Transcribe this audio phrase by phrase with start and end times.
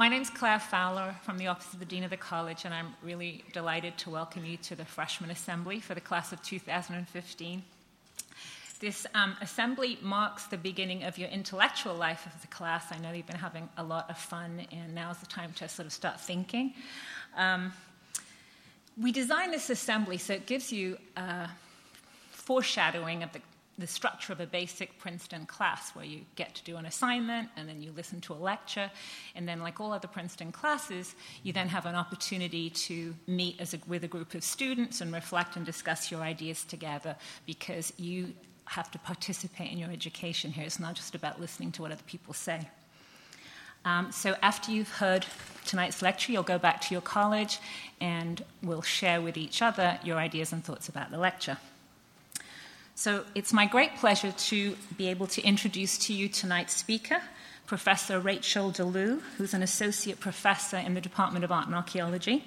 [0.00, 2.94] my name's Claire Fowler from the Office of the Dean of the College, and I'm
[3.02, 7.62] really delighted to welcome you to the Freshman Assembly for the class of 2015.
[8.80, 12.86] This um, assembly marks the beginning of your intellectual life of the class.
[12.90, 15.84] I know you've been having a lot of fun, and now's the time to sort
[15.84, 16.72] of start thinking.
[17.36, 17.70] Um,
[18.98, 21.46] we designed this assembly so it gives you a
[22.30, 23.42] foreshadowing of the
[23.80, 27.68] the structure of a basic Princeton class where you get to do an assignment and
[27.68, 28.90] then you listen to a lecture.
[29.34, 33.78] And then, like all other Princeton classes, you then have an opportunity to meet a,
[33.88, 37.16] with a group of students and reflect and discuss your ideas together
[37.46, 38.32] because you
[38.66, 40.64] have to participate in your education here.
[40.64, 42.68] It's not just about listening to what other people say.
[43.84, 45.24] Um, so, after you've heard
[45.64, 47.58] tonight's lecture, you'll go back to your college
[48.00, 51.56] and we'll share with each other your ideas and thoughts about the lecture.
[53.00, 57.22] So it's my great pleasure to be able to introduce to you tonight's speaker,
[57.66, 62.44] Professor Rachael DeLue, who's an associate professor in the Department of Art and Archaeology.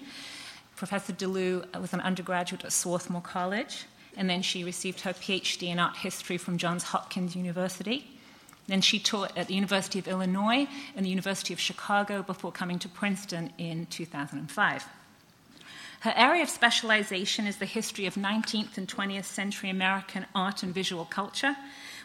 [0.76, 5.80] Professor DeLue was an undergraduate at Swarthmore College, and then she received her PhD in
[5.80, 8.06] art history from Johns Hopkins University.
[8.68, 12.78] Then she taught at the University of Illinois and the University of Chicago before coming
[12.78, 14.86] to Princeton in 2005.
[16.04, 20.74] Her area of specialization is the history of 19th and 20th century American art and
[20.74, 21.56] visual culture,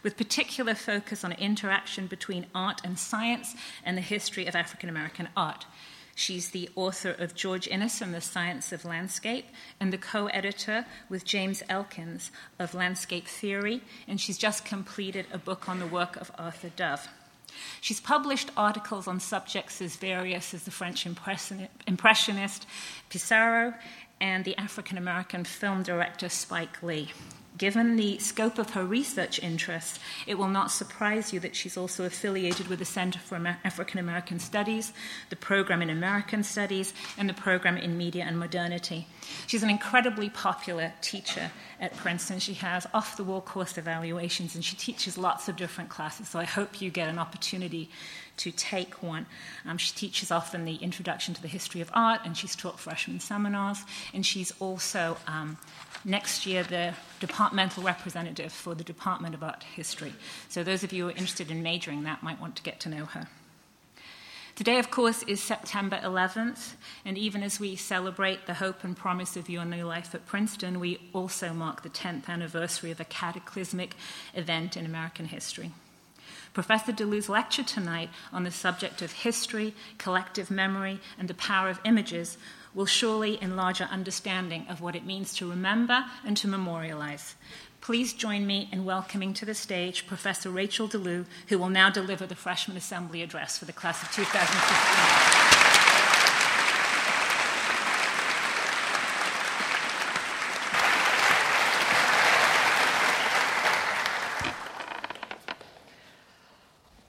[0.05, 5.29] with particular focus on interaction between art and science and the history of African American
[5.37, 5.67] art.
[6.15, 9.47] She's the author of George Inness and the Science of Landscape
[9.81, 15.39] and the co editor with James Elkins of Landscape Theory, and she's just completed a
[15.39, 17.09] book on the work of Arthur Dove.
[17.81, 22.67] She's published articles on subjects as various as the French Impressionist
[23.11, 23.75] Pissarro
[24.21, 27.13] and the African American film director Spike Lee.
[27.59, 32.05] Given the scope of her research interests, it will not surprise you that she's also
[32.05, 34.93] affiliated with the Center for African American Studies,
[35.29, 39.09] the program in American Studies, and the program in Media and Modernity.
[39.49, 42.39] She's an incredibly popular teacher at Princeton.
[42.39, 46.39] She has off the wall course evaluations and she teaches lots of different classes, so
[46.39, 47.91] I hope you get an opportunity
[48.39, 49.27] to take one.
[49.67, 53.21] Um, she teaches often the introduction to the history of art, and she's taught freshman
[53.21, 53.83] seminars,
[54.15, 55.59] and she's also um,
[56.05, 60.15] next year the departmental representative for the Department of Art History.
[60.49, 62.89] So, those of you who are interested in majoring that might want to get to
[62.89, 63.29] know her.
[64.59, 69.37] Today, of course, is September 11th, and even as we celebrate the hope and promise
[69.37, 73.95] of your new life at Princeton, we also mark the 10th anniversary of a cataclysmic
[74.35, 75.71] event in American history.
[76.55, 81.79] Professor DeLue's lecture tonight on the subject of history, collective memory, and the power of
[81.85, 82.37] images
[82.79, 87.35] will surely enlarge our understanding of what it means to remember and to memorialize.
[87.81, 92.25] Please join me in welcoming to the stage Professor Rachael DeLue, who will now deliver
[92.25, 94.39] the Freshman Assembly address for the class of 2015.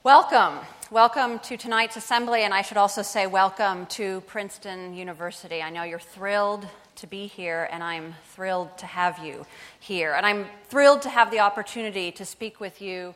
[0.02, 0.66] Welcome.
[0.92, 5.62] Welcome to tonight's assembly, and I should also say welcome to Princeton University.
[5.62, 9.46] I know you're thrilled to be here, and I'm thrilled to have you
[9.78, 10.14] here.
[10.14, 13.14] And I'm thrilled to have the opportunity to speak with you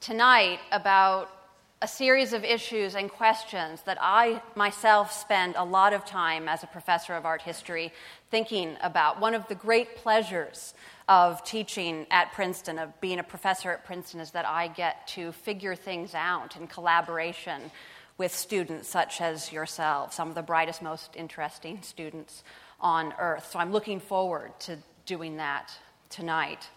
[0.00, 1.35] tonight about
[1.82, 6.62] a series of issues and questions that I myself spend a lot of time as
[6.62, 7.92] a professor of art history
[8.30, 9.20] thinking about.
[9.20, 10.72] One of the great pleasures
[11.06, 15.32] of teaching at Princeton, of being a professor at Princeton, is that I get to
[15.32, 17.70] figure things out in collaboration
[18.16, 22.42] with students such as yourself, some of the brightest, most interesting students
[22.80, 23.50] on earth.
[23.52, 25.70] So I'm looking forward to doing that
[26.08, 26.70] tonight.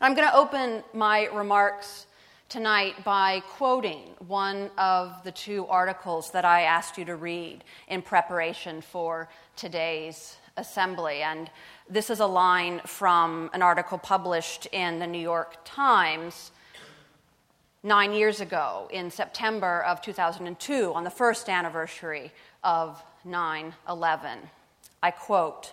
[0.00, 2.06] I'm going to open my remarks
[2.52, 8.02] tonight by quoting one of the two articles that I asked you to read in
[8.02, 11.22] preparation for today's assembly.
[11.22, 11.50] And
[11.88, 16.50] this is a line from an article published in the New York Times
[17.82, 22.32] nine years ago in September of 2002 on the first anniversary
[22.62, 24.38] of 9 11.
[25.02, 25.72] I quote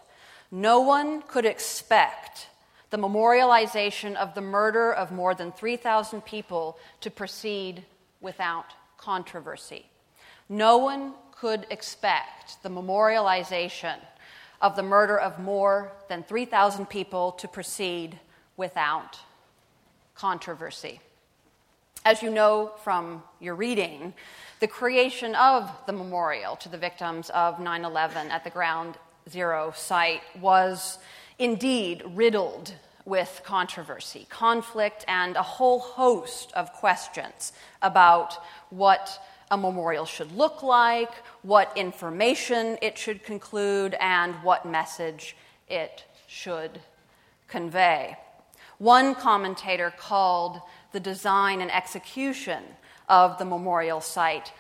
[0.50, 2.48] No one could expect
[2.90, 7.86] the memorialization of the murder of more than 3,000 people to proceed
[8.22, 9.86] without controversy.
[10.48, 13.98] No one could expect the memorialization
[14.62, 18.20] of the murder of more than 3,000 people to proceed
[18.58, 19.20] without
[20.16, 21.00] controversy.
[22.04, 24.14] As you know from your reading,
[24.60, 28.98] the creation of the memorial to the victims of 9 11 at the Ground
[29.30, 30.98] Zero site was
[31.40, 32.74] indeed riddled
[33.06, 38.38] with controversy, conflict, and a whole host of questions about
[38.70, 39.20] what
[39.50, 45.36] a memorial should look like, what information it should conclude, and what message
[45.68, 46.80] it should
[47.48, 48.16] convey.
[48.78, 52.64] One commentator called the design and execution
[53.08, 54.52] of the memorial site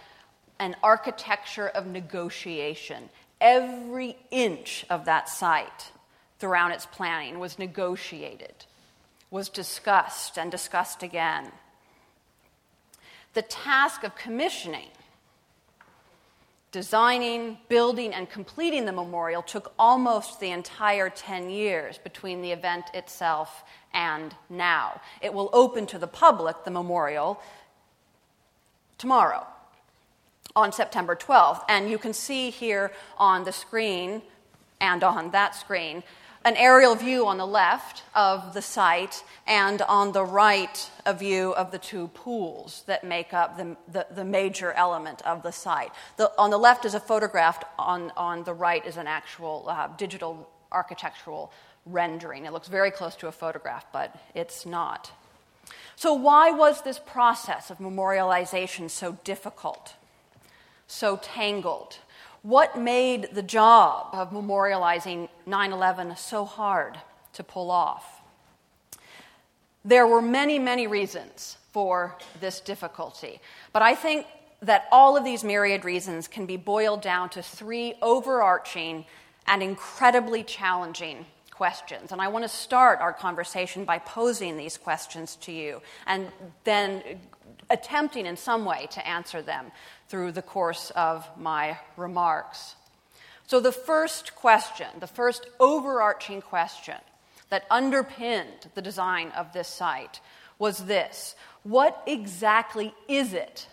[0.59, 3.09] an architecture of negotiation.
[3.39, 5.91] Every inch of that site
[6.39, 8.65] throughout its planning was negotiated,
[9.30, 11.51] was discussed, and discussed again.
[13.33, 14.89] The task of commissioning,
[16.71, 22.86] designing, building, and completing the memorial took almost the entire 10 years between the event
[22.94, 23.63] itself
[23.94, 25.01] and now.
[25.21, 27.41] It will open to the public, the memorial,
[28.97, 29.45] tomorrow
[30.56, 31.63] on September 12th.
[31.69, 34.21] And you can see here on the screen
[34.81, 36.03] and on that screen
[36.45, 41.53] an aerial view on the left of the site, and on the right, a view
[41.53, 45.91] of the two pools that make up the, the, the major element of the site.
[46.18, 49.88] The, on the left is a photograph, on, on the right is an actual uh,
[49.97, 51.51] digital architectural
[51.86, 52.45] rendering.
[52.45, 55.12] It looks very close to a photograph, but it's not.
[55.95, 59.95] So, why was this process of memorialization so difficult,
[60.88, 61.97] so tangled?
[62.41, 66.97] What made the job of memorializing 9 11 so hard
[67.33, 68.21] to pull off?
[69.83, 73.39] There were many, many reasons for this difficulty,
[73.74, 74.25] but I think
[74.62, 79.06] that all of these myriad reasons can be boiled down to three overarching
[79.47, 82.12] and incredibly challenging questions.
[82.12, 86.27] And I want to start our conversation by posing these questions to you and
[86.63, 87.03] then
[87.69, 89.71] attempting in some way to answer them
[90.09, 92.75] through the course of my remarks.
[93.47, 96.97] So, the first question, the first overarching question
[97.50, 100.19] that underpinned the design of this site
[100.57, 103.67] was this What exactly is it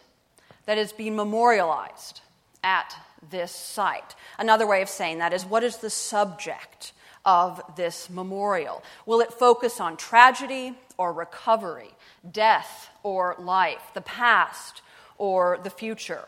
[0.66, 2.20] that is being memorialized
[2.62, 2.94] at
[3.30, 4.14] this site?
[4.38, 6.92] Another way of saying that is what is the subject
[7.24, 8.82] of this memorial?
[9.04, 11.90] Will it focus on tragedy or recovery,
[12.30, 14.82] death or life, the past
[15.18, 16.24] or the future?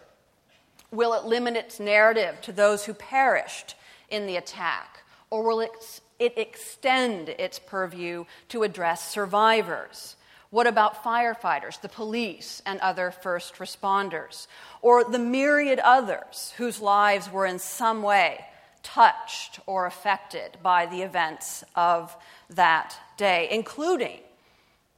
[0.90, 3.74] Will it limit its narrative to those who perished
[4.08, 10.16] in the attack, or will it, it extend its purview to address survivors?
[10.50, 14.46] What about firefighters, the police, and other first responders?
[14.80, 18.44] Or the myriad others whose lives were in some way
[18.82, 22.16] touched or affected by the events of
[22.48, 24.20] that day, including,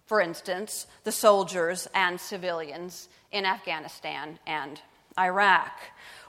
[0.06, 4.80] for instance, the soldiers and civilians in Afghanistan and
[5.18, 5.72] Iraq.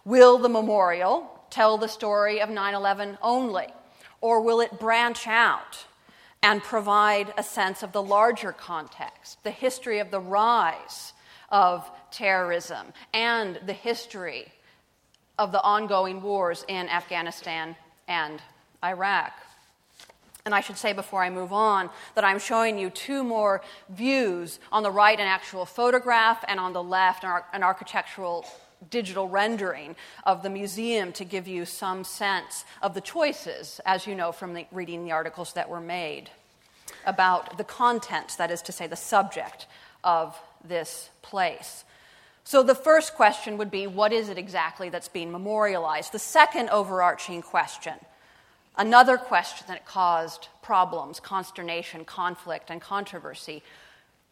[0.06, 3.68] Will the memorial tell the story of 9 11 only,
[4.22, 5.86] or will it branch out
[6.44, 11.14] and provide a sense of the larger context, the history of the rise
[11.50, 14.52] of terrorism, and the history
[15.38, 17.76] of the ongoing wars in Afghanistan
[18.08, 18.42] and
[18.84, 19.34] Iraq.
[20.46, 24.60] And I should say before I move on that I'm showing you two more views.
[24.72, 28.46] On the right, an actual photograph, and on the left, an architectural
[28.90, 29.96] digital rendering
[30.26, 34.54] of the museum to give you some sense of the choices, as you know from
[34.54, 36.30] the, reading the articles that were made
[37.06, 39.68] about the content, that is to say, the subject
[40.04, 41.84] of this place.
[42.44, 46.12] So the first question would be what is it exactly that's being memorialized?
[46.12, 47.94] The second overarching question,
[48.78, 53.64] another question that caused problems, consternation, conflict, and controversy,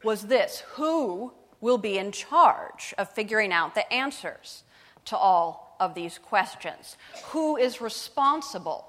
[0.03, 4.63] was this Who will be in charge of figuring out the answers
[5.05, 6.97] to all of these questions?
[7.27, 8.85] Who is responsible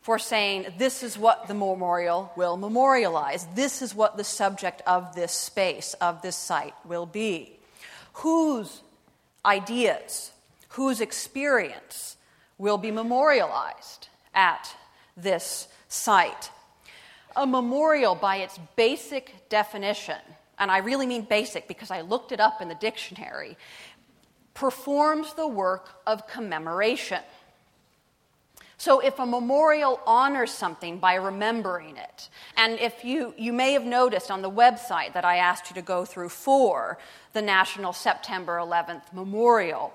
[0.00, 3.46] for saying this is what the memorial will memorialize?
[3.54, 7.58] This is what the subject of this space, of this site, will be?
[8.14, 8.82] whose
[9.44, 10.32] ideas,
[10.70, 12.16] whose experience
[12.58, 14.74] will be memorialized at
[15.16, 16.50] this site.
[17.36, 20.18] A memorial, by its basic definition,
[20.58, 23.56] and I really mean basic because I looked it up in the dictionary,
[24.54, 27.20] performs the work of commemoration.
[28.76, 33.84] So, if a memorial honors something by remembering it, and if you, you may have
[33.84, 36.98] noticed on the website that I asked you to go through for
[37.32, 39.92] the National September 11th Memorial,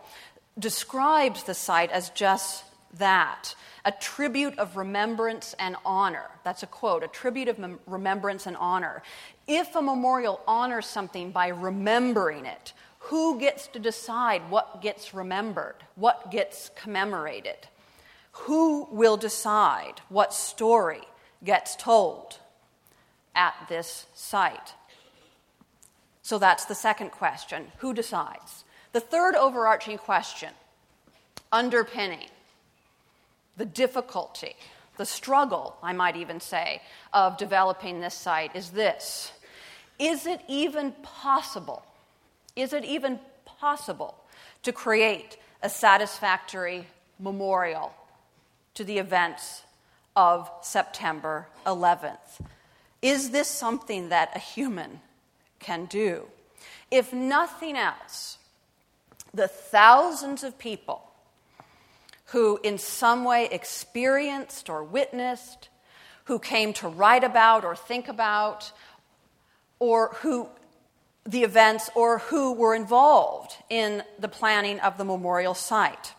[0.58, 2.64] describes the site as just
[2.98, 3.56] that
[3.88, 6.26] a tribute of remembrance and honor.
[6.44, 9.02] That's a quote, a tribute of mem- remembrance and honor.
[9.48, 15.76] If a memorial honors something by remembering it, who gets to decide what gets remembered,
[15.96, 17.56] what gets commemorated?
[18.32, 21.04] Who will decide what story
[21.42, 22.40] gets told
[23.34, 24.74] at this site?
[26.24, 27.72] So that's the second question.
[27.78, 28.66] Who decides?
[28.92, 30.50] The third overarching question,
[31.54, 32.28] underpinning
[33.58, 34.56] the difficulty,
[34.98, 36.82] the struggle, I might even say,
[37.14, 39.32] of developing this site is this
[40.00, 41.84] Is it even possible?
[42.56, 44.16] Is it even possible
[44.64, 46.88] to create a satisfactory
[47.20, 47.94] memorial
[48.76, 49.64] to the events
[50.16, 52.42] of September 11th?
[53.02, 55.02] Is this something that a human
[55.60, 56.26] can do?
[56.90, 58.38] If nothing else,
[59.34, 61.07] the thousands of people
[62.28, 65.70] who, in some way, experienced or witnessed,
[66.26, 68.72] who came to write about or think about,
[69.80, 70.50] or who
[71.26, 76.14] the events, or who were involved in the planning of the memorial site.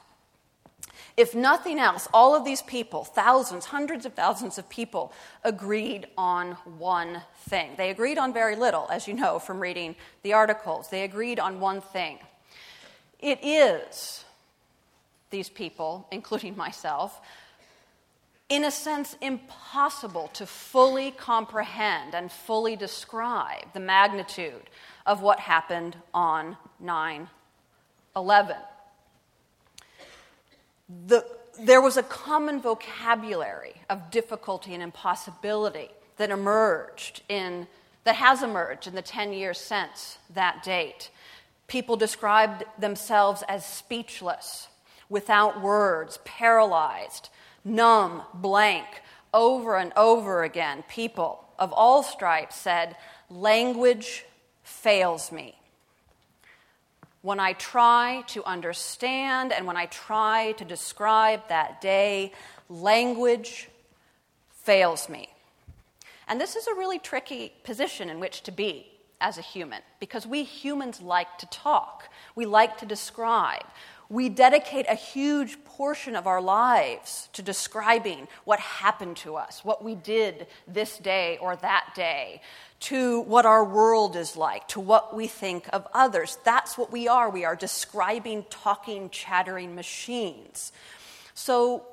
[1.16, 5.12] If nothing else, all of these people, thousands, hundreds of thousands of people,
[5.42, 7.72] agreed on one thing.
[7.76, 10.90] They agreed on very little, as you know from reading the articles.
[10.90, 12.18] They agreed on one thing.
[13.18, 14.24] It is,
[15.30, 17.20] these people, including myself,
[18.48, 24.70] in a sense, impossible to fully comprehend and fully describe the magnitude
[25.04, 27.28] of what happened on 9
[28.16, 28.56] 11
[31.06, 31.24] the,
[31.60, 37.66] there was a common vocabulary of difficulty and impossibility that emerged in
[38.04, 41.10] that has emerged in the 10 years since that date.
[41.66, 44.68] People described themselves as speechless,
[45.08, 47.28] without words, paralyzed,
[47.64, 48.86] numb, blank.
[49.32, 52.96] Over and over again, people of all stripes said,
[53.30, 54.24] Language
[54.62, 55.58] fails me
[57.22, 62.32] when I try to understand and when I try to describe that day,
[62.68, 63.68] language
[64.50, 65.28] fails me.
[66.28, 68.86] And this is a really tricky position in which to be
[69.20, 73.64] as a human because we humans like to talk, we like to describe.
[74.10, 79.84] We dedicate a huge portion of our lives to describing what happened to us, what
[79.84, 82.40] we did this day or that day,
[82.80, 86.38] to what our world is like, to what we think of others.
[86.44, 87.28] That's what we are.
[87.28, 90.72] We are describing, talking, chattering machines.
[91.34, 91.84] So,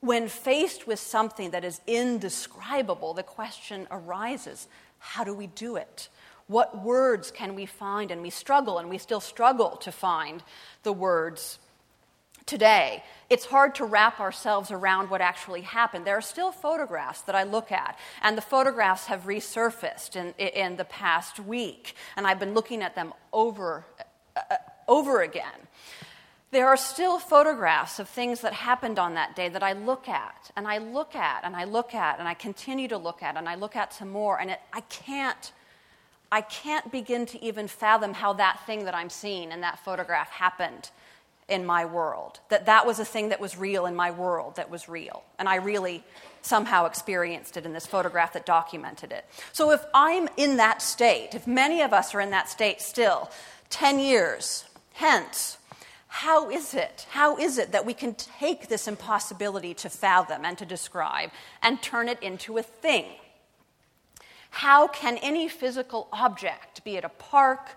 [0.00, 4.68] when faced with something that is indescribable, the question arises
[4.98, 6.08] how do we do it?
[6.46, 8.10] What words can we find?
[8.10, 10.42] And we struggle, and we still struggle to find
[10.82, 11.58] the words
[12.46, 13.02] today.
[13.30, 16.04] It's hard to wrap ourselves around what actually happened.
[16.04, 20.76] There are still photographs that I look at, and the photographs have resurfaced in, in
[20.76, 23.86] the past week, and I've been looking at them over,
[24.36, 25.68] uh, over again.
[26.50, 30.50] There are still photographs of things that happened on that day that I look at,
[30.54, 33.48] and I look at, and I look at, and I continue to look at, and
[33.48, 35.50] I look at some more, and it, I can't
[36.32, 40.30] I can't begin to even fathom how that thing that I'm seeing in that photograph
[40.30, 40.90] happened
[41.48, 42.40] in my world.
[42.48, 45.22] That that was a thing that was real in my world that was real.
[45.38, 46.02] And I really
[46.42, 49.24] somehow experienced it in this photograph that documented it.
[49.52, 53.30] So if I'm in that state, if many of us are in that state still,
[53.70, 54.64] 10 years
[54.94, 55.58] hence,
[56.06, 57.06] how is it?
[57.10, 61.82] How is it that we can take this impossibility to fathom and to describe and
[61.82, 63.06] turn it into a thing?
[64.54, 67.70] How can any physical object, be it a park,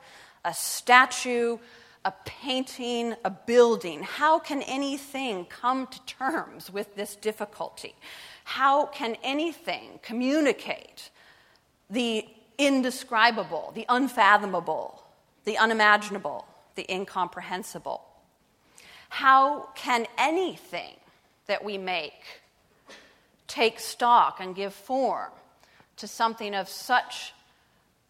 [0.46, 1.58] a statue,
[2.06, 7.96] a painting, a building, how can anything come to terms with this difficulty?
[8.44, 11.10] How can anything communicate
[11.90, 12.28] the
[12.60, 15.04] indescribable, the unfathomable,
[15.46, 18.06] the unimaginable, the incomprehensible?
[19.10, 20.94] How can anything
[21.48, 22.42] that we make
[23.48, 25.32] take stock and give form
[25.98, 27.34] to something of such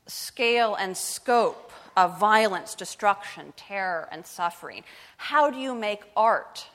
[0.05, 4.83] scale and scope of violence, destruction, terror, and suffering?
[5.17, 6.67] How do you make art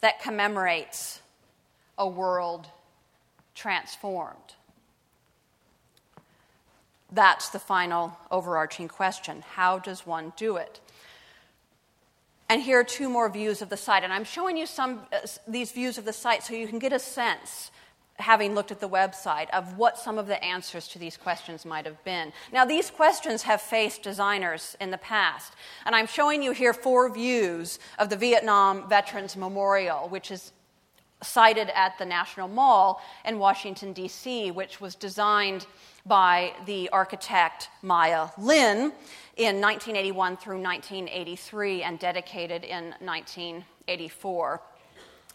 [0.00, 1.20] that commemorates
[1.98, 2.68] a world
[3.54, 4.54] transformed?
[7.12, 9.44] That's the final overarching question.
[9.54, 10.80] How does one do it?
[12.48, 14.04] And here are two more views of the site.
[14.04, 16.92] And I'm showing you some uh, these views of the site so you can get
[16.92, 17.70] a sense
[18.18, 21.84] having looked at the website, of what some of the answers to these questions might
[21.84, 22.32] have been.
[22.52, 25.54] Now, these questions have faced designers in the past,
[25.84, 30.52] and I'm showing you here four views of the Vietnam Veterans Memorial, which is
[31.22, 35.66] sited at the National Mall in Washington, D.C., which was designed
[36.04, 38.92] by the architect Maya Lin
[39.36, 44.60] in 1981 through 1983 and dedicated in 1984.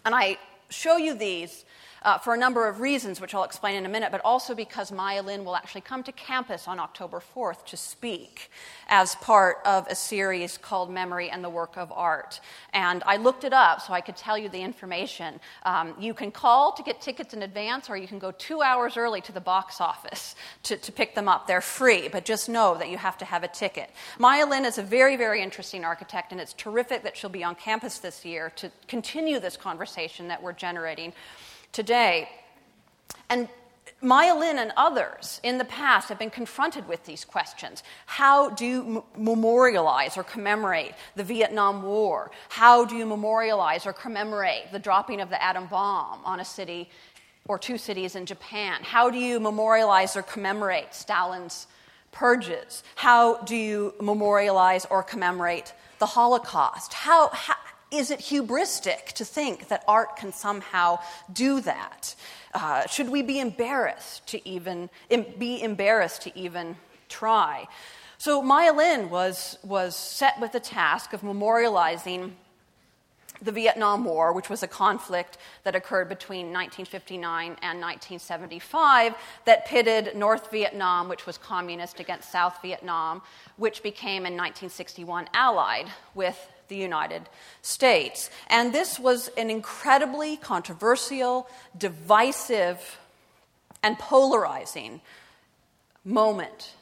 [0.05, 0.37] And I
[0.69, 1.65] show you these
[2.03, 4.91] uh, for a number of reasons, which I'll explain in a minute, but also because
[4.91, 8.49] Maya Lin will actually come to campus on October 4th to speak
[8.87, 12.39] as part of a series called Memory and the Work of Art.
[12.73, 15.39] And I looked it up so I could tell you the information.
[15.63, 18.97] Um, you can call to get tickets in advance, or you can go two hours
[18.97, 21.45] early to the box office to, to pick them up.
[21.45, 23.91] They're free, but just know that you have to have a ticket.
[24.17, 27.53] Maya Lin is a very, very interesting architect, and it's terrific that she'll be on
[27.53, 31.13] campus this year to continue this conversation that we're generating
[31.71, 32.29] today.
[33.29, 33.47] And
[34.01, 37.83] Maya Lin and others in the past have been confronted with these questions.
[38.07, 42.31] How do you memorialize or commemorate the Vietnam War?
[42.49, 46.89] How do you memorialize or commemorate the dropping of the atom bomb on a city
[47.47, 48.81] or two cities in Japan?
[48.81, 51.67] How do you memorialize or commemorate Stalin's
[52.11, 52.83] purges?
[52.95, 56.91] How do you memorialize or commemorate the Holocaust?
[56.93, 57.55] How, how
[57.91, 60.99] is it hubristic to think that art can somehow
[61.31, 62.15] do that?
[62.53, 64.89] Uh, should we be embarrassed to even
[65.37, 66.77] be embarrassed to even
[67.09, 67.67] try?
[68.17, 72.31] So Maya Lin was, was set with the task of memorializing
[73.41, 80.15] the Vietnam War, which was a conflict that occurred between 1959 and 1975, that pitted
[80.15, 83.21] North Vietnam, which was communist, against South Vietnam,
[83.57, 86.37] which became in 1961 allied with
[86.71, 87.23] the United
[87.61, 88.29] States.
[88.49, 91.47] And this was an incredibly controversial,
[91.77, 92.97] divisive,
[93.83, 95.01] and polarizing
[96.05, 96.73] moment,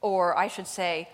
[0.00, 1.08] or I should say,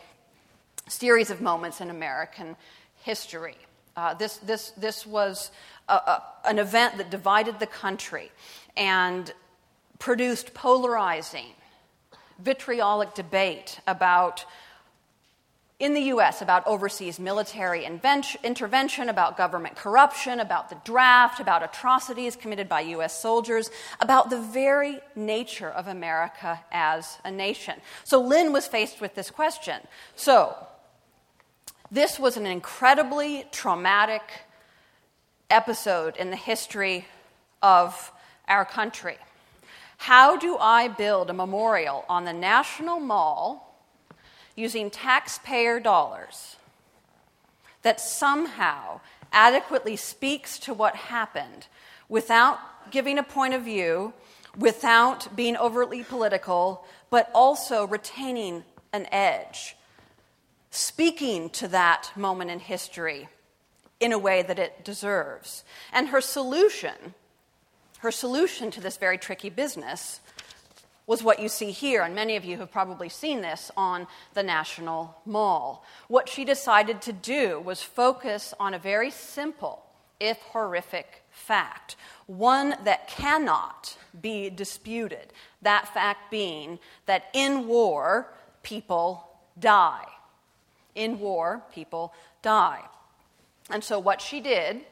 [0.88, 2.56] series of moments in American
[3.04, 3.56] history.
[3.96, 5.50] Uh, this, this, this was
[5.88, 8.32] a, a, an event that divided the country
[8.78, 9.30] and
[9.98, 11.52] produced polarizing,
[12.38, 14.46] vitriolic debate about
[15.82, 22.36] in the US about overseas military intervention, about government corruption, about the draft, about atrocities
[22.36, 27.74] committed by US soldiers, about the very nature of America as a nation.
[28.04, 29.80] So Lin was faced with this question.
[30.14, 30.54] So,
[31.90, 34.22] this was an incredibly traumatic
[35.50, 37.06] episode in the history
[37.60, 38.12] of
[38.46, 39.18] our country.
[39.96, 43.71] How do I build a memorial on the National Mall?
[44.56, 46.56] Using taxpayer dollars
[47.82, 49.00] that somehow
[49.32, 51.66] adequately speaks to what happened
[52.08, 52.58] without
[52.90, 54.12] giving a point of view,
[54.56, 59.76] without being overtly political, but also retaining an edge,
[60.70, 63.28] speaking to that moment in history
[64.00, 65.64] in a way that it deserves.
[65.92, 67.14] And her solution,
[67.98, 70.20] her solution to this very tricky business
[71.06, 74.42] was what you see here, and many of you have probably seen this on the
[74.42, 75.84] National Mall.
[76.08, 79.84] What she decided to do was focus on a very simple,
[80.20, 85.32] if horrific, fact, one that cannot be disputed.
[85.62, 88.28] That fact being that in war,
[88.62, 90.06] people die.
[90.94, 92.82] In war, people die.
[93.70, 94.82] And so what she did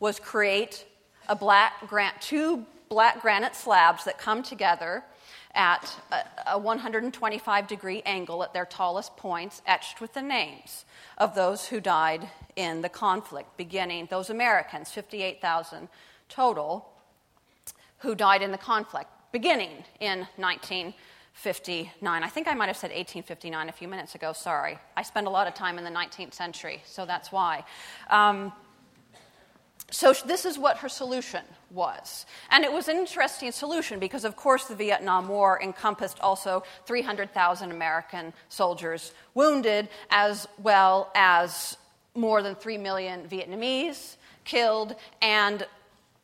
[0.00, 0.84] was create
[1.28, 5.04] a black grant, two black granite slabs that come together
[5.54, 5.96] at
[6.46, 10.84] a, 125 degree angle at their tallest points, etched with the names
[11.18, 15.88] of those who died in the conflict, beginning, those Americans, 58,000
[16.28, 16.88] total,
[17.98, 22.22] who died in the conflict, beginning in 1959.
[22.22, 24.78] I think I might have said 1859 a few minutes ago, sorry.
[24.96, 27.64] I spent a lot of time in the 19th century, so that's why.
[28.10, 28.52] Um,
[29.90, 31.42] so, this is what her solution
[31.74, 32.24] was.
[32.50, 37.70] And it was an interesting solution because, of course, the Vietnam War encompassed also 300,000
[37.70, 41.76] American soldiers wounded, as well as
[42.14, 45.66] more than 3 million Vietnamese killed, and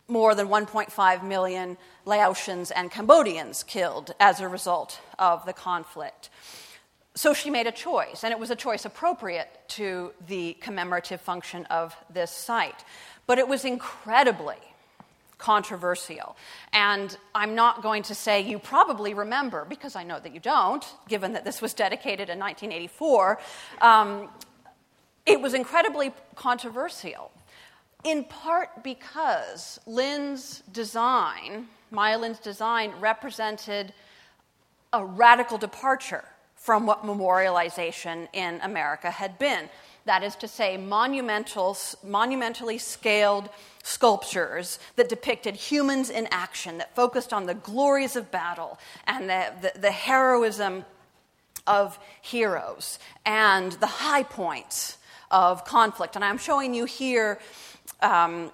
[0.07, 6.31] more than 1.5 million Laotians and Cambodians killed as a result of the conflict.
[7.15, 11.67] So she made a choice, and it was a choice appropriate to the commemorative function
[11.67, 12.85] of this site.
[13.27, 14.57] But it was incredibly
[15.41, 16.37] controversial.
[16.73, 20.85] And I'm not going to say you probably remember, because I know that you don't,
[21.09, 23.41] given that this was dedicated in 1984.
[23.81, 24.29] Um,
[25.27, 27.31] it was incredibly controversial,
[28.05, 33.93] in part because Lin's design, Maya Lin's design, represented
[34.93, 36.25] a radical departure
[36.55, 39.69] from what memorialization in America had been
[40.05, 43.49] that is to say, monumental, monumentally scaled
[43.83, 49.53] sculptures that depicted humans in action, that focused on the glories of battle and the,
[49.63, 50.85] the, the heroism
[51.67, 54.99] of heroes and the high points
[55.31, 56.17] of conflict.
[56.17, 57.39] And I'm showing you here
[58.01, 58.51] um,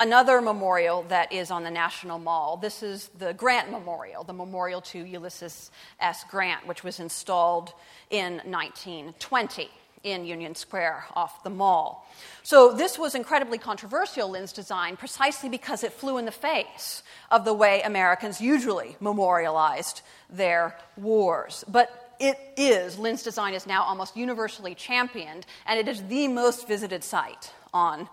[0.00, 2.56] another memorial that is on the National Mall.
[2.56, 6.24] This is the Grant Memorial, the memorial to Ulysses S.
[6.28, 7.72] Grant, which was installed
[8.10, 9.70] in 1920
[10.10, 12.08] in Union Square off the mall.
[12.42, 17.44] So, this was incredibly controversial, Lin's design, precisely because it flew in the face of
[17.44, 21.64] the way Americans usually memorialized their wars.
[21.68, 26.66] But it is, Lin's design is now almost universally championed, and it is the most
[26.66, 28.08] visited site on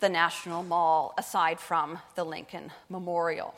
[0.00, 3.54] the National Mall, aside from the Lincoln Memorial.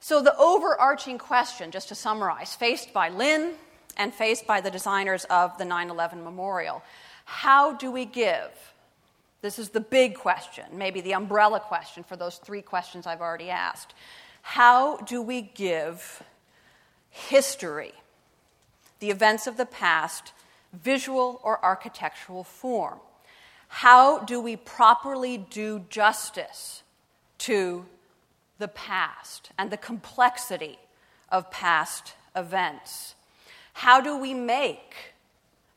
[0.00, 3.54] So, the overarching question, just to summarize, faced by Lin
[3.96, 6.82] and faced by the designers of the 9 11 memorial
[7.26, 8.72] how do we give?
[9.42, 13.50] This is the big question, maybe the umbrella question for those three questions I've already
[13.50, 13.94] asked.
[14.40, 16.22] How do we give
[17.10, 17.92] history,
[19.00, 20.32] the events of the past,
[20.72, 23.00] visual or architectural form?
[23.68, 26.82] How do we properly do justice
[27.38, 27.86] to
[28.58, 30.78] the past and the complexity
[31.28, 33.15] of past events?
[33.76, 35.12] How do we make,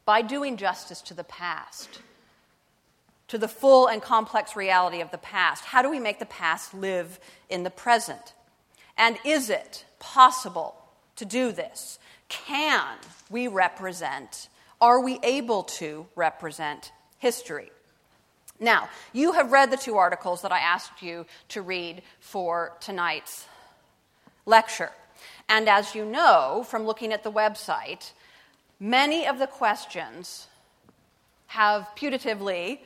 [0.05, 1.99] by doing justice to the past,
[3.27, 6.73] to the full and complex reality of the past, how do we make the past
[6.73, 8.33] live in the present?
[8.97, 10.75] And is it possible
[11.17, 11.99] to do this?
[12.29, 12.95] Can
[13.29, 14.47] we represent,
[14.79, 17.69] are we able to represent history?
[18.61, 23.45] Now, you have read the two articles that I asked you to read for tonight's
[24.45, 24.91] lecture.
[25.49, 28.11] And as you know from looking at the website,
[28.79, 30.47] many of the questions
[31.47, 32.79] have putatively,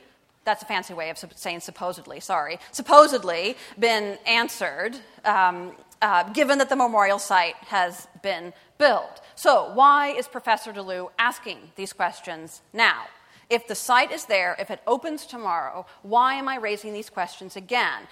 [0.44, 6.68] that's a fancy way of saying supposedly, sorry, supposedly been answered um, uh, given that
[6.68, 9.20] the memorial site has been built.
[9.34, 13.04] So, why is Professor DeLue asking these questions now?
[13.50, 17.56] If the site is there, if it opens tomorrow, why am I raising these questions
[17.56, 18.02] again?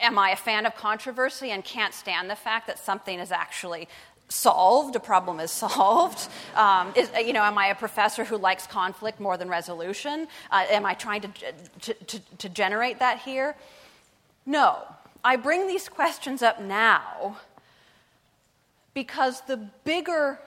[0.00, 3.88] Am I a fan of controversy and can't stand the fact that something is actually
[4.28, 6.28] solved, a problem is solved?
[6.54, 10.28] Um, is, you know, am I a professor who likes conflict more than resolution?
[10.50, 11.28] Uh, am I trying to,
[11.82, 13.56] to, to, to generate that here?
[14.46, 14.78] No.
[15.22, 17.36] I bring these questions up now
[18.94, 20.40] because the bigger,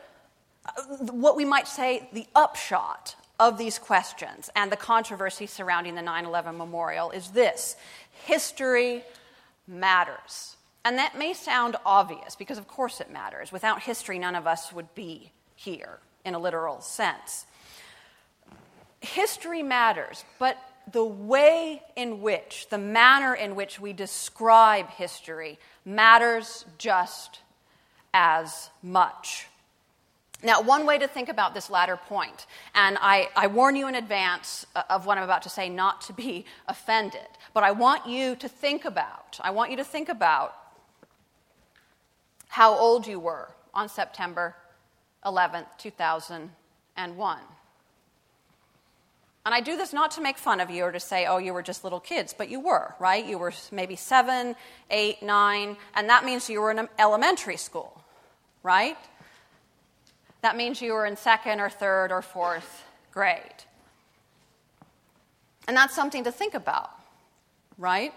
[0.66, 6.02] uh, what we might say, the upshot of these questions and the controversy surrounding the
[6.02, 7.76] 9 11 memorial is this
[8.26, 9.04] history
[9.68, 10.56] matters.
[10.86, 13.52] And that may sound obvious because, of course, it matters.
[13.52, 17.46] Without history, none of us would be here in a literal sense.
[19.00, 20.58] History matters, but
[20.92, 27.40] the way in which, the manner in which we describe history matters just
[28.14, 29.48] as much.
[30.44, 33.96] Now, one way to think about this latter point, and I, I, warn you in
[33.96, 37.22] advance uh, of what I'm about to say not to be offended,
[37.54, 40.54] but I want you to think about, I want you to think about
[42.50, 44.56] how old you were on September
[45.26, 47.40] 11th, 2001.
[49.46, 51.54] And I do this not to make fun of you or to say, oh, you
[51.54, 53.26] were just little kids, but you were, right?
[53.26, 54.56] You were maybe seven,
[54.90, 58.02] eight, nine, and that means you were in elementary school,
[58.62, 58.98] right?
[60.44, 63.64] That means you were in second or third or fourth grade.
[65.70, 66.92] And that's something to think about,
[67.78, 68.14] right?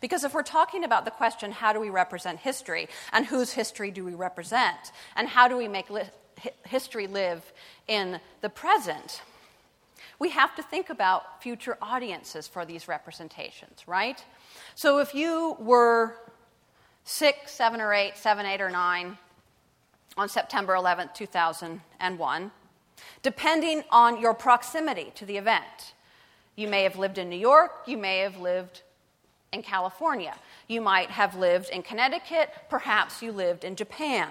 [0.00, 3.90] Because if we're talking about the question, how do we represent history, and whose history
[3.90, 6.08] do we represent, and how do we make li-
[6.64, 7.42] history live
[7.88, 9.20] in the present,
[10.20, 14.24] we have to think about future audiences for these representations, right?
[14.76, 16.14] So if you were
[17.02, 19.18] six, seven, or eight, seven, eight, or nine,
[20.16, 22.50] on September 11, 2001,
[23.22, 25.94] depending on your proximity to the event.
[26.56, 28.82] You may have lived in New York, you may have lived
[29.52, 30.34] in California,
[30.68, 34.28] you might have lived in Connecticut, perhaps you lived in Japan.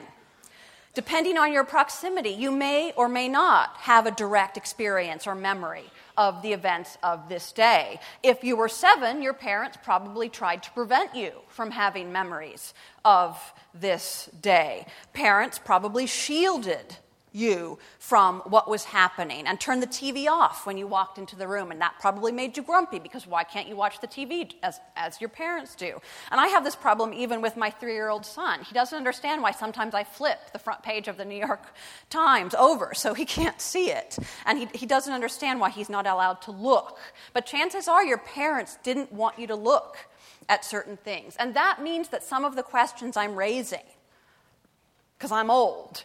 [0.94, 5.86] Depending on your proximity, you may or may not have a direct experience or memory
[6.18, 8.00] of the events of this day.
[8.22, 12.74] If you were seven, your parents probably tried to prevent you from having memories
[13.04, 14.86] of this day.
[15.14, 16.98] Parents probably shielded
[17.34, 21.48] you from what was happening and turn the TV off when you walked into the
[21.48, 21.72] room.
[21.72, 25.20] And that probably made you grumpy because why can't you watch the TV as, as
[25.20, 26.00] your parents do?
[26.32, 28.62] And I have this problem even with my three year old son.
[28.64, 31.66] He doesn't understand why sometimes I flip the front page of the New York
[32.10, 34.18] Times over so he can't see it.
[34.46, 37.00] And he, he doesn't understand why he's not allowed to look.
[37.34, 39.98] But chances are your parents didn't want you to look
[40.50, 41.36] at certain things.
[41.38, 43.80] And that means that some of the questions I'm raising,
[45.18, 46.04] because I'm old,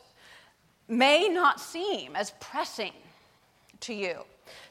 [0.89, 2.93] may not seem as pressing
[3.81, 4.25] to you.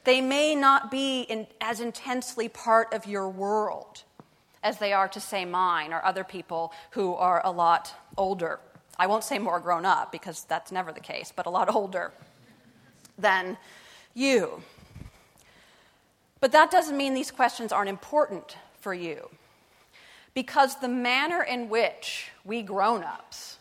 [0.04, 4.02] They may not be in, as intensely part of your world
[4.62, 8.58] as they are to, say, mine or other people who are a lot older.
[8.98, 12.12] I won't say more grown up because that's never the case, but a lot older
[13.16, 13.56] than
[14.14, 14.62] you.
[16.40, 19.28] But that doesn't mean these questions aren't important for you.
[20.34, 23.57] Because the manner in which we grown ups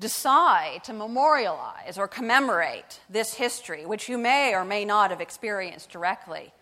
[0.00, 5.90] decide to memorialize or commemorate this history, which you may or may not have experienced
[5.90, 6.52] directly,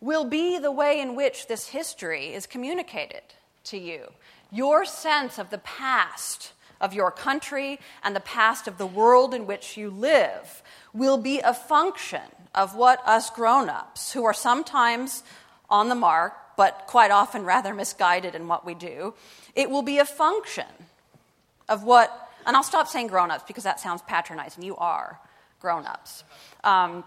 [0.00, 3.22] will be the way in which this history is communicated
[3.64, 4.12] to you.
[4.52, 9.46] Your sense of the past of your country and the past of the world in
[9.46, 12.20] which you live will be a function
[12.54, 15.24] of what us grown ups, who are sometimes
[15.68, 19.14] on the mark, but quite often rather misguided in what we do,
[19.56, 20.66] it will be a function
[21.68, 24.64] of what, and I'll stop saying grown ups because that sounds patronizing.
[24.64, 25.18] You are
[25.60, 26.24] grown ups.
[26.62, 27.04] Um,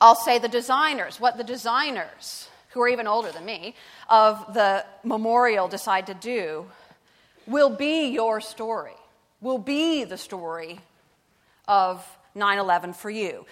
[0.00, 3.74] I'll say the designers, what the designers, who are even older than me,
[4.08, 6.66] of the memorial decide to do
[7.46, 8.92] will be your story,
[9.40, 10.80] will be the story
[11.66, 13.46] of 9 11 for you,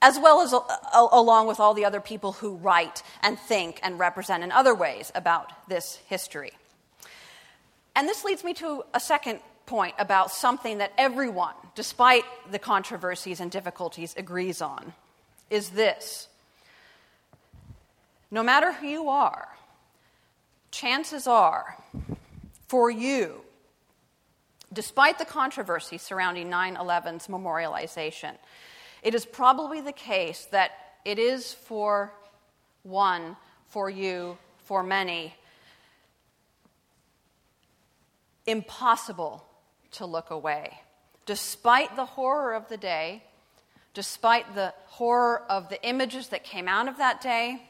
[0.00, 3.78] as well as a, a, along with all the other people who write and think
[3.82, 6.52] and represent in other ways about this history.
[7.94, 13.40] And this leads me to a second point about something that everyone, despite the controversies
[13.40, 14.92] and difficulties, agrees on
[15.50, 16.28] is this.
[18.30, 19.48] No matter who you are,
[20.70, 21.76] chances are
[22.66, 23.42] for you,
[24.72, 28.32] despite the controversy surrounding 9 11's memorialization,
[29.02, 30.72] it is probably the case that
[31.04, 32.12] it is for
[32.82, 35.34] one, for you, for many,
[38.46, 39.44] impossible
[39.92, 40.80] to look away.
[41.26, 43.22] Despite the horror of the day,
[43.94, 47.62] despite the horror of the images that came out of that day,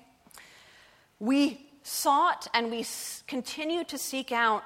[1.19, 2.85] we sought and we
[3.27, 4.63] continue to seek out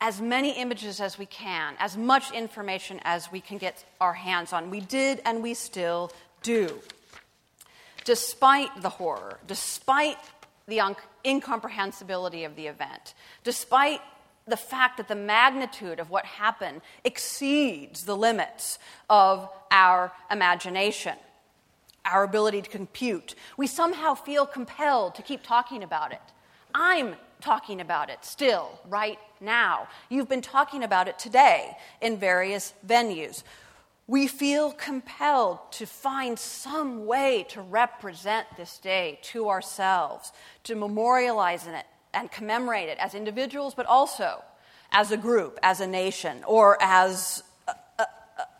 [0.00, 4.52] as many images as we can, as much information as we can get our hands
[4.52, 4.70] on.
[4.70, 6.10] We did and we still
[6.42, 6.78] do.
[8.04, 10.16] Despite the horror, despite
[10.66, 14.00] the un- incomprehensibility of the event, despite
[14.50, 21.14] the fact that the magnitude of what happened exceeds the limits of our imagination,
[22.04, 23.34] our ability to compute.
[23.56, 26.20] We somehow feel compelled to keep talking about it.
[26.74, 29.88] I'm talking about it still, right now.
[30.08, 33.42] You've been talking about it today in various venues.
[34.06, 40.32] We feel compelled to find some way to represent this day to ourselves,
[40.64, 44.42] to memorialize in it, and commemorate it as individuals, but also
[44.92, 48.06] as a group, as a nation, or as a,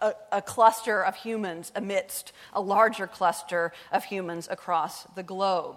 [0.00, 5.76] a, a, cluster of humans amidst a larger cluster of humans across the globe.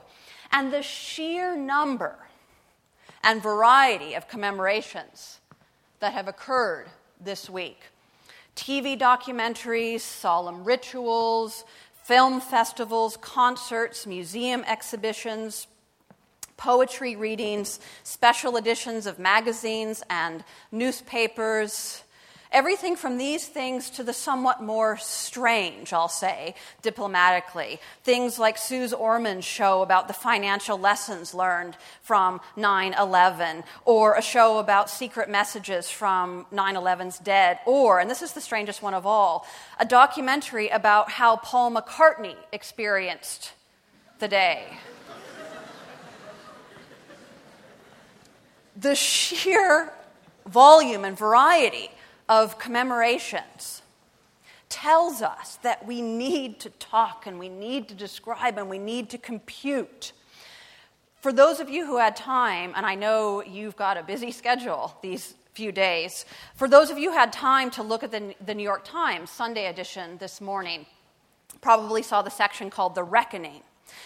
[0.52, 2.16] And the sheer number
[3.24, 5.40] and variety of commemorations
[6.00, 6.88] that have occurred
[7.20, 7.80] this week
[8.56, 11.66] TV documentaries, solemn rituals,
[12.04, 15.68] film festivals, concerts, museum exhibitions,
[16.58, 22.04] poetry readings, special editions of magazines and newspapers.
[22.54, 27.80] Everything from these things to the somewhat more strange, I'll say, diplomatically.
[28.04, 34.22] Things like Suze Orman's show about the financial lessons learned from 9 11, or a
[34.22, 38.94] show about secret messages from 9 11's dead, or, and this is the strangest one
[38.94, 39.48] of all,
[39.80, 43.54] a documentary about how Paul McCartney experienced
[44.20, 44.78] the day.
[48.76, 49.92] The sheer
[50.48, 51.90] volume and variety
[52.28, 53.82] of commemorations
[54.70, 59.10] tells us that we need to talk and we need to describe and we need
[59.10, 60.14] to compute.
[61.22, 64.98] For those of you who had time, and I know you've got a busy schedule
[65.02, 68.56] these few days, for those of you who had time to look at the, the
[68.56, 70.88] New York Times Sunday edition this morning,
[71.62, 73.62] probably saw the section called The Reckoning.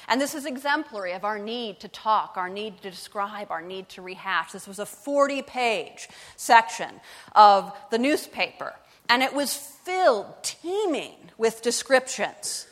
[0.08, 3.90] And this is exemplary of our need to talk, our need to describe, our need
[3.90, 4.52] to rehash.
[4.52, 6.90] This was a 40 page section
[7.36, 8.74] of the newspaper,
[9.10, 12.68] and it was filled, teeming with descriptions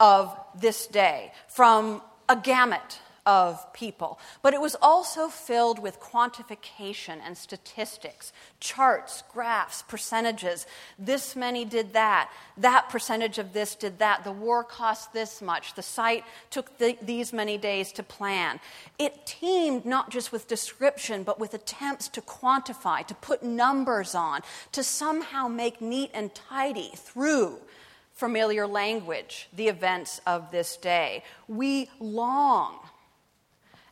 [0.00, 4.18] of this day from a gamut of people.
[4.40, 10.66] But it was also filled with quantification and statistics, charts, graphs, percentages.
[10.98, 12.32] This many did that.
[12.56, 14.24] That percentage of this did that.
[14.24, 15.74] The war cost this much.
[15.74, 18.60] The site took the, these many days to plan.
[18.98, 24.40] It teemed not just with description, but with attempts to quantify, to put numbers on,
[24.72, 27.58] to somehow make neat and tidy through
[28.14, 31.22] familiar language the events of this day.
[31.46, 32.78] We long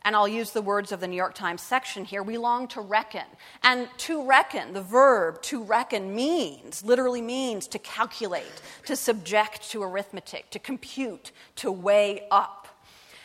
[0.07, 2.79] and I'll use the words of the New York Times section here, we long to
[2.79, 3.25] reckon.
[3.61, 9.83] And to reckon, the verb to reckon means, literally means to calculate, to subject to
[9.83, 12.69] arithmetic, to compute, to weigh up.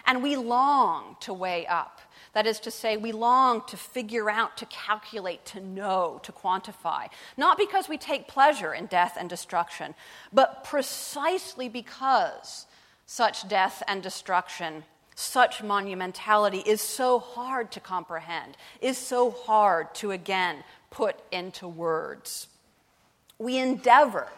[0.07, 2.01] And we long to weigh up.
[2.33, 7.07] That is to say, we long to figure out, to calculate, to know, to quantify.
[7.37, 9.95] Not because we take pleasure in death and destruction,
[10.33, 12.67] but precisely because
[13.07, 14.83] such death and destruction,
[15.15, 22.49] such monumentality is so hard to comprehend, is so hard to again put into words.
[23.39, 24.29] We endeavor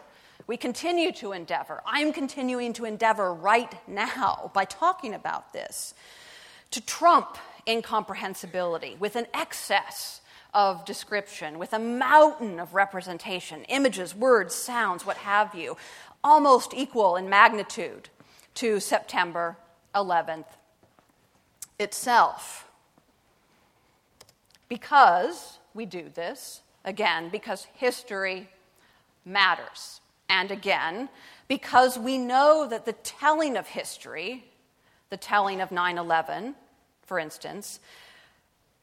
[0.47, 1.81] we continue to endeavor.
[1.85, 5.93] I'm continuing to endeavor right now by talking about this
[6.71, 10.21] to trump incomprehensibility with an excess
[10.53, 15.77] of description, with a mountain of representation, images, words, sounds, what have you,
[16.23, 18.09] almost equal in magnitude
[18.53, 19.57] to September
[19.95, 20.45] 11th
[21.79, 22.67] itself.
[24.69, 28.49] Because we do this, again, because history
[29.25, 30.01] matters.
[30.29, 31.09] And again,
[31.47, 34.45] because we know that the telling of history,
[35.09, 36.55] the telling of 9 11,
[37.03, 37.79] for instance,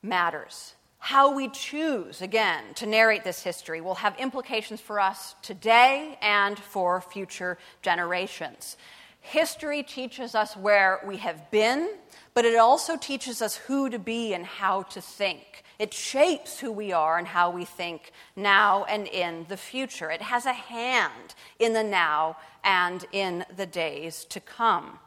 [0.02, 0.74] matters.
[0.98, 6.56] How we choose, again, to narrate this history will have implications for us today and
[6.56, 8.76] for future generations.
[9.22, 11.88] History teaches us where we have been,
[12.34, 15.62] but it also teaches us who to be and how to think.
[15.78, 20.10] It shapes who we are and how we think now and in the future.
[20.10, 24.98] It has a hand in the now and in the days to come.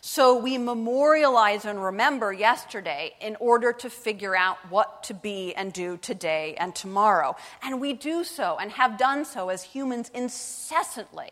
[0.00, 5.72] So we memorialize and remember yesterday in order to figure out what to be and
[5.72, 7.36] do today and tomorrow.
[7.62, 11.30] And we do so and have done so as humans incessantly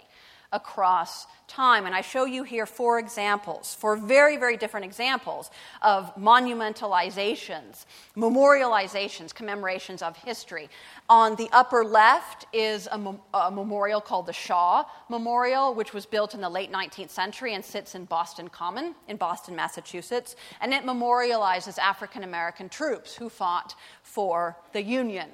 [0.53, 1.87] across time.
[1.87, 5.51] And I show you here four examples, four very, very different examples
[5.83, 10.69] of monumentalizations, memorializations, commemorations of history.
[11.09, 16.35] On the upper left is a, a, memorial called the Shaw Memorial, which was built
[16.35, 20.35] in the late 19th century and sits in Boston Common in Boston, Massachusetts.
[20.61, 25.31] And it memorializes African American troops who fought for the Union.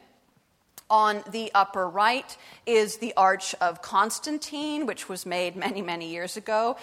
[0.93, 6.37] On the upper right is the Arch of Constantine, which was made many, many years
[6.37, 6.77] ago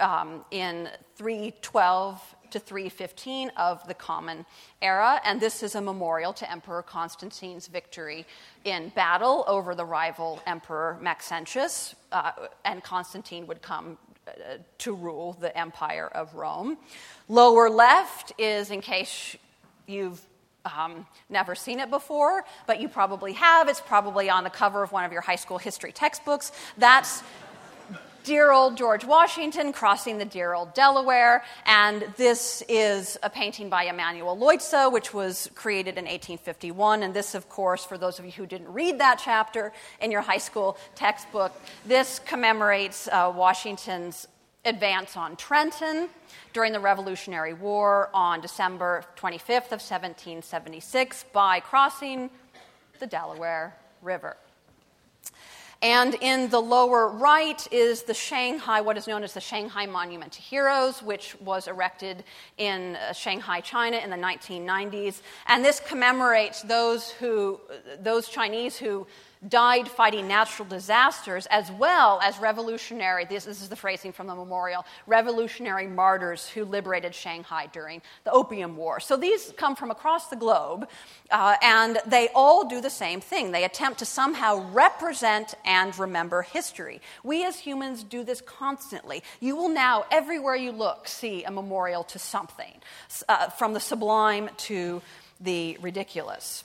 [0.00, 4.44] um, in 312 to 315 of the Common
[4.82, 5.20] Era.
[5.24, 8.26] And this is a memorial to Emperor Constantine's victory
[8.64, 11.94] in battle over the rival Emperor Maxentius.
[12.10, 12.32] Uh,
[12.64, 13.96] and Constantine would come
[14.26, 14.32] uh,
[14.78, 16.78] to rule the Empire of Rome.
[17.28, 19.36] Lower left is, in case
[19.86, 20.20] you've
[20.64, 23.68] um, never seen it before, but you probably have.
[23.68, 26.52] It's probably on the cover of one of your high school history textbooks.
[26.78, 27.22] That's
[28.24, 31.42] dear old George Washington crossing the dear old Delaware.
[31.66, 37.02] And this is a painting by Emanuel Leutze, which was created in 1851.
[37.02, 40.20] And this, of course, for those of you who didn't read that chapter in your
[40.20, 41.52] high school textbook,
[41.84, 44.28] this commemorates uh, Washington's
[44.64, 46.08] advance on Trenton
[46.52, 52.30] during the Revolutionary War on December 25th of 1776 by crossing
[52.98, 54.36] the Delaware River.
[55.82, 60.30] And in the lower right is the Shanghai, what is known as the Shanghai Monument
[60.34, 62.22] to Heroes, which was erected
[62.56, 65.22] in uh, Shanghai, China in the 1990s.
[65.48, 67.58] And this commemorates those, who,
[67.98, 69.08] those Chinese who
[69.48, 74.34] died fighting natural disasters as well as revolutionary, this, this, is the phrasing from the
[74.34, 79.00] memorial, revolutionary martyrs who liberated Shanghai during the Opium War.
[79.00, 80.88] So these come from across the globe,
[81.30, 83.52] uh, and they all do the same thing.
[83.52, 87.00] They attempt to somehow represent and remember history.
[87.24, 89.22] We as humans do this constantly.
[89.40, 92.80] You will now, everywhere you look, see a memorial to something,
[93.28, 95.02] uh, from the sublime to
[95.40, 96.64] the ridiculous.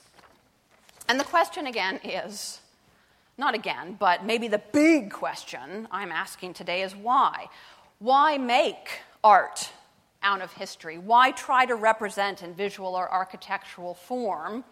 [1.10, 2.60] And the question again is
[3.38, 7.48] not again, but maybe the big question I'm asking today is why?
[8.00, 9.72] Why make art
[10.24, 10.98] out of history?
[10.98, 14.64] Why try to represent in visual or architectural form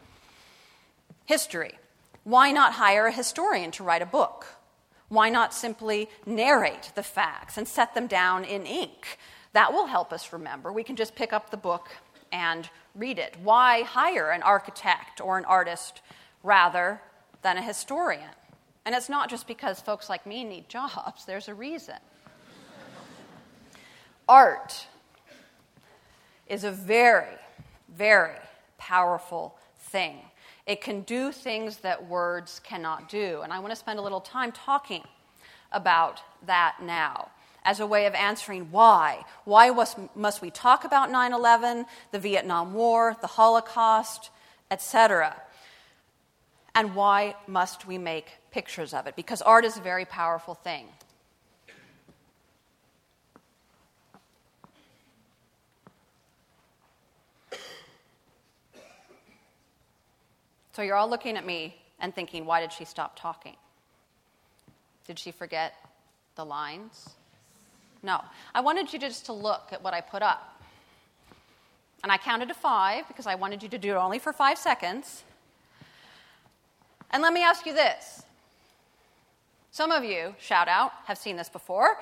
[1.26, 1.74] history?
[2.24, 4.48] Why not hire a historian to write a book?
[5.10, 9.20] Why not simply narrate the facts and set them down in ink?
[9.54, 10.72] That will help us remember.
[10.72, 11.90] We can just pick up the book
[12.32, 13.38] and read it.
[13.44, 16.02] Why hire an architect or an artist
[16.42, 17.02] rather
[17.44, 18.32] than a historian?
[18.86, 21.96] And it's not just because folks like me need jobs, there's a reason.
[24.28, 24.88] Art
[26.48, 27.38] is a very,
[27.90, 28.38] very
[28.78, 30.18] powerful thing.
[30.66, 33.42] It can do things that words cannot do.
[33.44, 35.04] And I want to spend a little time talking
[35.72, 37.30] about that now.
[37.66, 39.26] as a way of answering why.
[39.44, 44.30] Why was, must we talk about 9 11, the Vietnam War, the Holocaust,
[44.70, 45.36] etc.?
[46.76, 49.18] And why must we make pictures of it?
[49.18, 50.88] Because art is a very powerful thing.
[60.72, 63.58] So you're all looking at me and thinking, why did she stop talking?
[65.06, 65.74] Did she forget
[66.38, 67.10] the lines?
[68.04, 68.22] No.
[68.54, 70.62] I wanted you just to look at what I put up.
[72.04, 74.58] And I counted to five because I wanted you to do it only for five
[74.58, 75.26] seconds.
[77.12, 78.22] And let me ask you this.
[79.76, 81.98] Some of you, shout out, have seen this before,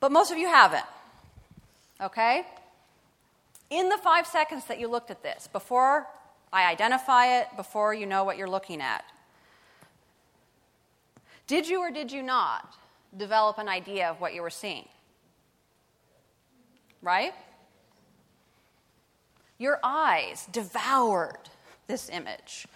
[0.00, 0.84] but most of you haven't.
[2.00, 2.44] Okay?
[3.70, 6.08] In the five seconds that you looked at this, before
[6.52, 9.04] I identify it, before you know what you're looking at,
[11.46, 12.74] did you or did you not
[13.16, 14.88] develop an idea of what you were seeing?
[17.00, 17.32] Right?
[19.56, 21.48] Your eyes devoured
[21.86, 22.66] this image.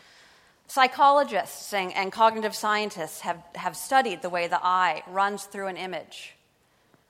[0.70, 5.76] Psychologists and, and, cognitive scientists have, have studied the way the eye runs through an
[5.76, 6.36] image.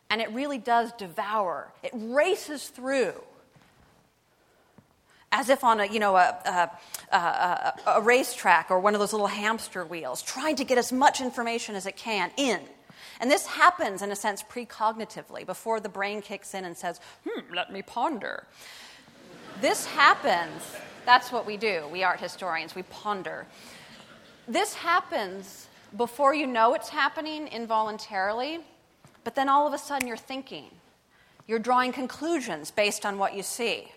[0.09, 3.13] And it really does devour, it races through
[5.31, 6.71] as if on a, you know, a,
[7.13, 10.91] a, a, a racetrack or one of those little hamster wheels, trying to get as
[10.91, 12.61] much information as it can in.
[13.21, 16.99] And this happens, in a sense, precognitively, before the brain kicks in and says,
[17.29, 18.47] hmm, let me ponder.
[19.61, 20.63] this happens,
[21.05, 23.47] that's what we do, we art historians, we ponder.
[24.47, 28.61] This happens before you know it's happening involuntarily,
[29.25, 30.67] but then all of a sudden you're thinking.
[31.47, 33.91] You're drawing conclusions based on what you see.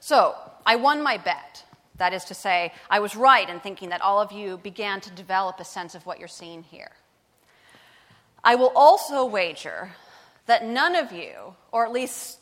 [0.00, 1.64] So, I won my bet.
[1.96, 5.10] That is to say, I was right in thinking that all of you began to
[5.10, 6.92] develop a sense of what you're seeing here.
[8.44, 9.92] I will also wager
[10.46, 12.38] that none of you, or at least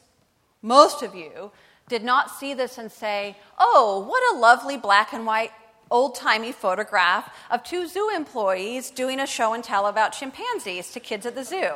[0.63, 1.51] most of you,
[1.91, 5.51] did not see this and say, oh, what a lovely black and white
[5.91, 11.01] old timey photograph of two zoo employees doing a show and tell about chimpanzees to
[11.01, 11.73] kids at the zoo.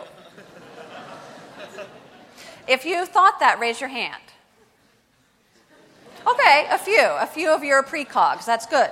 [2.68, 4.22] if you thought that, raise your hand.
[6.26, 7.02] Okay, a few.
[7.02, 8.46] A few of you are precogs.
[8.46, 8.90] That's good.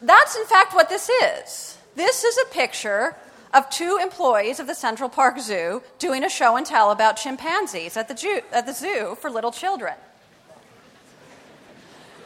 [0.00, 1.78] That's, in fact, what this is.
[1.94, 3.14] This is a picture
[3.52, 7.96] of two employees of the Central Park Zoo doing a show and tell about chimpanzees
[7.96, 9.94] at the, zoo, at the zoo for little children.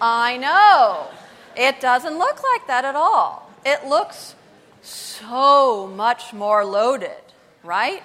[0.00, 1.08] I know.
[1.56, 3.50] It doesn't look like that at all.
[3.64, 4.34] It looks
[4.82, 7.20] so much more loaded,
[7.62, 8.02] right?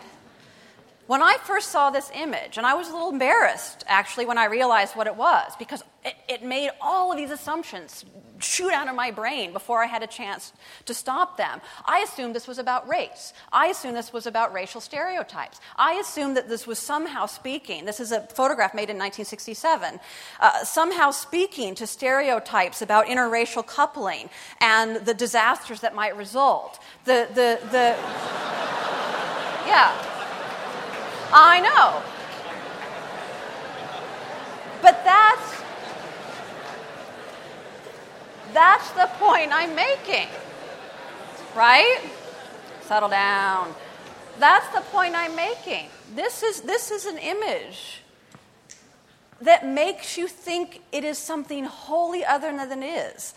[1.08, 4.46] When I first saw this image, and I was a little embarrassed actually when I
[4.46, 8.06] realized what it was, because it, it, made all of these assumptions
[8.40, 10.52] shoot out of my brain before I had a chance
[10.86, 11.62] to stop them.
[11.86, 13.34] I assumed this was about race.
[13.54, 15.62] I assumed this was about racial stereotypes.
[15.76, 20.00] I assumed that this was somehow speaking, this is a photograph made in 1967,
[20.40, 24.30] uh, somehow speaking to stereotypes about interracial coupling
[24.60, 26.80] and the disasters that might result.
[27.06, 27.96] The, the, the,
[29.68, 30.12] yeah.
[31.32, 32.02] I know.
[34.82, 35.62] But that's
[38.54, 40.28] that's the point I'm making.
[41.56, 42.00] Right?
[42.82, 43.74] Settle down.
[44.40, 45.88] That's the point I'm making.
[46.16, 48.02] This is this is an image
[49.42, 53.34] that makes you think it is something wholly other than it is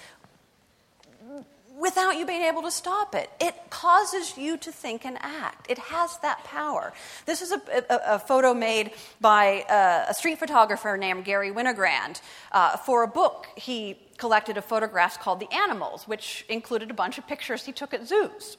[1.78, 3.30] without you being able to stop it.
[3.40, 5.70] It causes you to think and act.
[5.70, 6.92] It has that power.
[7.24, 12.20] This is a, a, a photo made by uh, a street photographer named Garry Winogrand
[12.50, 17.16] uh, for a book he collected of photographs called The Animals, which included a bunch
[17.18, 18.56] of pictures he took at zoos.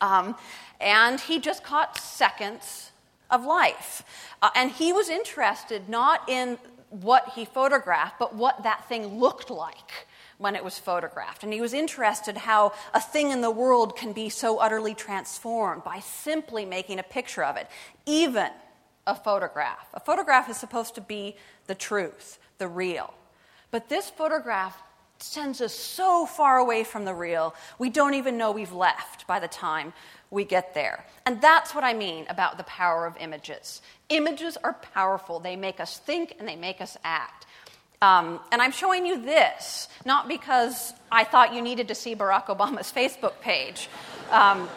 [0.00, 0.36] Um,
[0.80, 2.92] and he just caught seconds
[3.30, 4.02] of life.
[4.42, 6.58] Uh, and he was interested not in
[6.90, 10.06] what he photographed, but what that thing looked like
[10.38, 11.42] when it was photographed.
[11.42, 15.84] And he was interested how a thing in the world can be so utterly transformed
[15.84, 17.68] by simply making a picture of it,
[18.06, 18.50] even
[19.06, 19.88] a photograph.
[19.94, 21.36] A photograph is supposed to be
[21.66, 23.12] the truth, the real.
[23.70, 24.80] But this photograph
[25.18, 29.40] sends us so far away from the real, we don't even know we've left by
[29.40, 29.92] the time
[30.30, 31.04] we get there.
[31.26, 33.82] And that's what I mean about the power of images.
[34.08, 37.46] Images are powerful, they make us think and they make us act.
[38.00, 42.46] Um, and I'm showing you this, not because I thought you needed to see Barack
[42.46, 43.88] Obama's Facebook page,
[44.30, 44.68] um,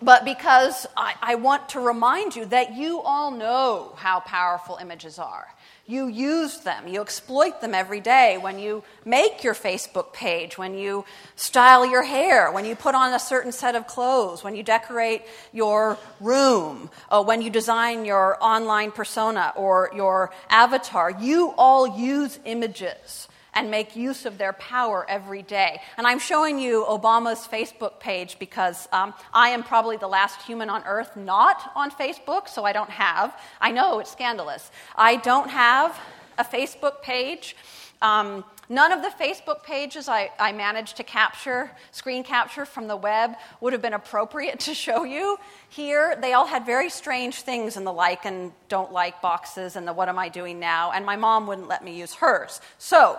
[0.00, 5.18] but because I, I want to remind you that you all know how powerful images
[5.18, 5.48] are.
[5.86, 10.78] You use them, you exploit them every day when you make your Facebook page, when
[10.78, 11.04] you
[11.36, 15.22] style your hair, when you put on a certain set of clothes, when you decorate
[15.52, 21.10] your room, uh, when you design your online persona or your avatar.
[21.10, 25.80] You all use images and make use of their power every day.
[25.96, 30.70] And I'm showing you Obama's Facebook page because um, I am probably the last human
[30.70, 33.38] on earth not on Facebook, so I don't have.
[33.60, 34.70] I know it's scandalous.
[34.96, 35.98] I don't have
[36.38, 37.56] a Facebook page.
[38.02, 42.96] Um, none of the Facebook pages I, I, managed to capture, screen capture from the
[42.96, 45.38] web, would have been appropriate to show you.
[45.68, 49.88] Here, they all had very strange things in the like and don't like boxes and
[49.88, 52.60] the what am I doing now, and my mom wouldn't let me use hers.
[52.78, 53.18] So,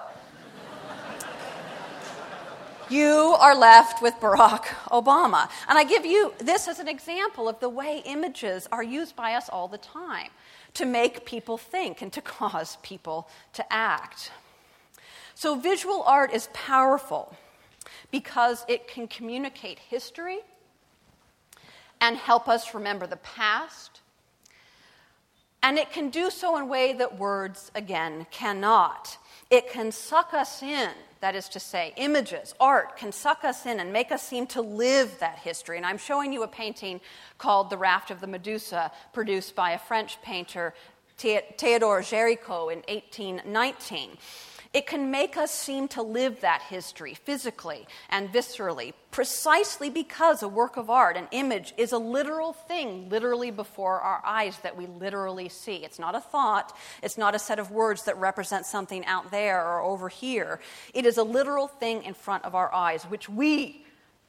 [2.89, 5.49] you are left with Barack Obama.
[5.67, 9.33] And I give you this as an example of the way images are used by
[9.33, 10.29] us all the time
[10.75, 14.31] to make people think and to cause people to act.
[15.33, 17.36] So, visual art is powerful
[18.11, 20.39] because it can communicate history
[21.99, 24.01] and help us remember the past.
[25.61, 29.17] And it can do so in a way that words, again, cannot.
[29.49, 30.91] It can suck us in
[31.26, 34.61] that is to say, images, art, can suck us in and make us seem to
[34.61, 35.76] live that history.
[35.76, 37.01] And I'm showing you a painting
[37.39, 40.76] called The Raft of the Medusa, produced by a French painter,
[41.17, 44.11] Theodore Géricault, in 1819.
[44.76, 50.49] It can make us seem to live that history physically and viscerally, precisely because a
[50.49, 54.86] work of art, an image, is a literal thing literally before our eyes that we
[54.86, 55.78] literally see.
[55.78, 59.65] It's not a thought, it's not a set of words that represent something out there
[59.65, 60.59] or over here.
[60.93, 63.86] It is a literal thing in front of our eyes, which we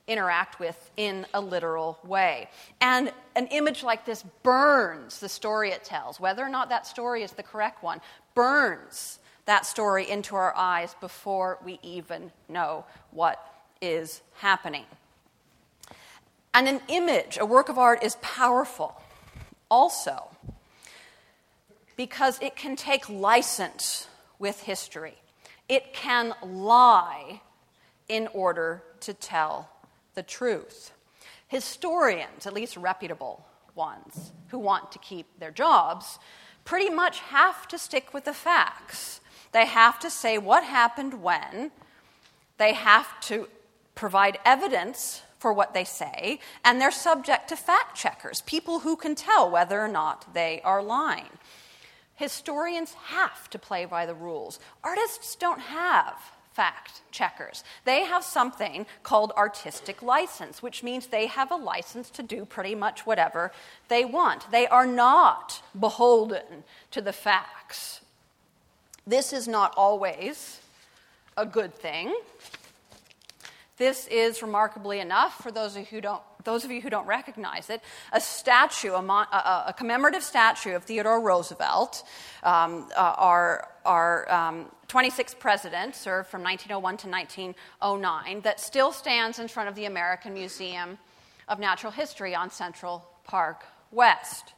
[0.07, 2.49] interact with in a literal way.
[2.81, 7.25] And an image like this burns the story it tells, whether or not that story
[7.25, 8.01] is the correct one,
[8.37, 13.41] burns that story into our eyes before we even know what
[13.81, 14.85] is happening.
[16.53, 19.01] And an image, a work of art, is powerful
[19.71, 20.29] also
[21.97, 25.17] because it can take license with history.
[25.69, 27.41] It can lie
[28.09, 29.71] in order to tell
[30.15, 30.93] the truth.
[31.49, 36.19] Historians, at least reputable ones, who want to keep their jobs,
[36.65, 39.21] pretty much have to stick with the facts
[39.57, 41.71] they have to say what happened when.
[42.59, 43.49] They have to
[43.95, 49.15] provide evidence for what they say, and they're subject to fact checkers, people who can
[49.15, 51.39] tell whether or not they are lying.
[52.17, 54.59] Historians have to play by the rules.
[54.85, 56.15] Artists don't have
[56.53, 57.65] fact checkers.
[57.85, 62.75] They have something called artistic license, which means they have a license to do pretty
[62.75, 63.53] much whatever
[63.89, 64.51] they want.
[64.51, 68.01] They are not beholden to the facts
[69.07, 70.61] this is not always
[71.37, 72.15] a good thing.
[73.77, 77.07] This is remarkably enough for those of you who don't, those of you who don't
[77.07, 82.03] recognize it, a statue, a, mon, a, a commemorative statue of Theodore Roosevelt,
[82.43, 89.39] um, uh, our, our um, 26th president, served from 1901 to 1909, that still stands
[89.39, 90.97] in front of the American Museum
[91.47, 94.55] of Natural History on Central Park West.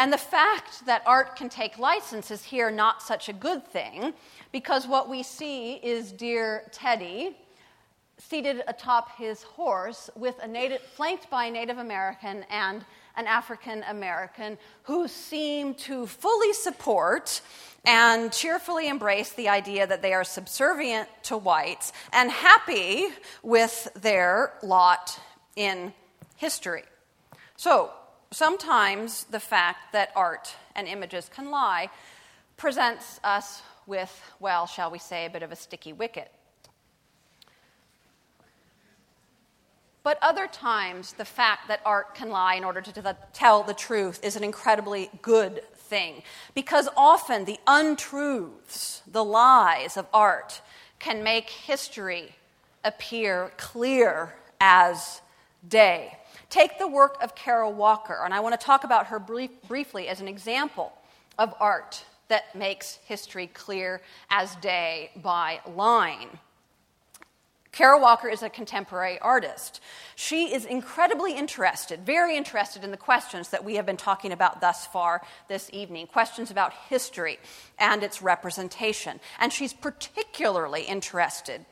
[0.00, 4.14] And the fact that art can take license is here not such a good thing,
[4.50, 7.36] because what we see is dear Teddy
[8.16, 12.82] seated atop his horse with a native, flanked by a Native American and
[13.16, 17.42] an African American who seem to fully support
[17.84, 23.08] and cheerfully embrace the idea that they are subservient to whites and happy
[23.42, 25.20] with their lot
[25.56, 25.92] in
[26.36, 26.84] history.
[27.56, 27.90] So,
[28.32, 31.90] sometimes the fact that art and images can lie
[32.56, 36.30] presents us with, well, shall we say, a bit of a sticky wicket.
[40.02, 44.20] But other times, the fact that art can lie in order to tell the truth
[44.22, 46.22] is an incredibly good thing.
[46.54, 50.62] Because often the untruths, the lies of art,
[50.98, 52.34] can make history
[52.82, 55.20] appear clear as
[55.68, 56.16] day.
[56.50, 60.08] Take the work of Kara Walker, and I want to talk about her brief, briefly
[60.08, 60.92] as an example
[61.38, 66.38] of art that makes history clear as day by line.
[67.70, 69.80] Kara Walker is a contemporary artist.
[70.16, 74.60] She is incredibly interested, very interested in the questions that we have been talking about
[74.60, 77.38] thus far this evening questions about history
[77.78, 79.20] and its representation.
[79.38, 81.64] And she's particularly interested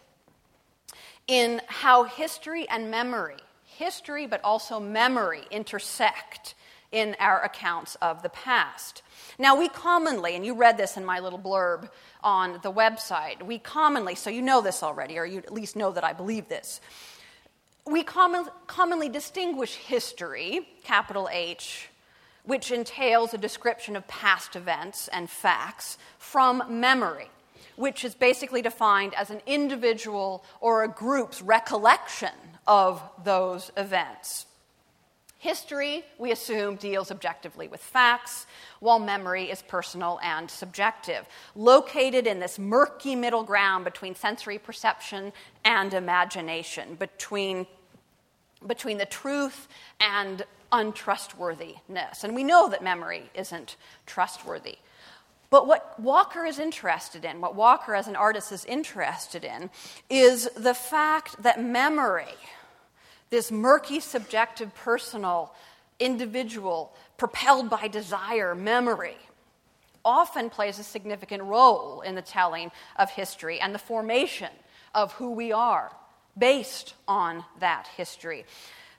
[1.27, 3.39] in how history and memory
[3.79, 6.55] history but also memory intersect
[6.91, 9.03] in our accounts of the past.
[9.39, 11.89] Now, we commonly, and you read this in my little blurb
[12.23, 15.93] on the website, we commonly, so you know this already, or you at least know
[15.93, 16.81] that I believe this,
[17.87, 21.89] we common, commonly distinguish history, capital H,
[22.45, 27.31] which entails a description of past events and facts, from memory,
[27.77, 32.33] which is basically defined as an individual or a group's recollection
[32.69, 34.47] of those events.
[35.41, 38.47] History, we assume, deals objectively with facts,
[38.81, 45.33] while memory is personal and subjective, located in this murky middle ground between sensory perception
[45.65, 47.69] and imagination, between,
[48.67, 49.69] between the truth
[50.01, 52.25] and untrustworthiness.
[52.25, 54.79] And we know that memory isn't trustworthy.
[55.51, 59.71] But what Walker is interested in, what Walker as an artist is interested in,
[60.11, 62.35] is the fact that memory,
[63.31, 65.55] this murky, subjective, personal,
[65.99, 69.17] individual, propelled by desire, memory,
[70.05, 74.51] often plays a significant role in the telling of history and the formation
[74.95, 75.93] of who we are
[76.37, 78.45] based on that history.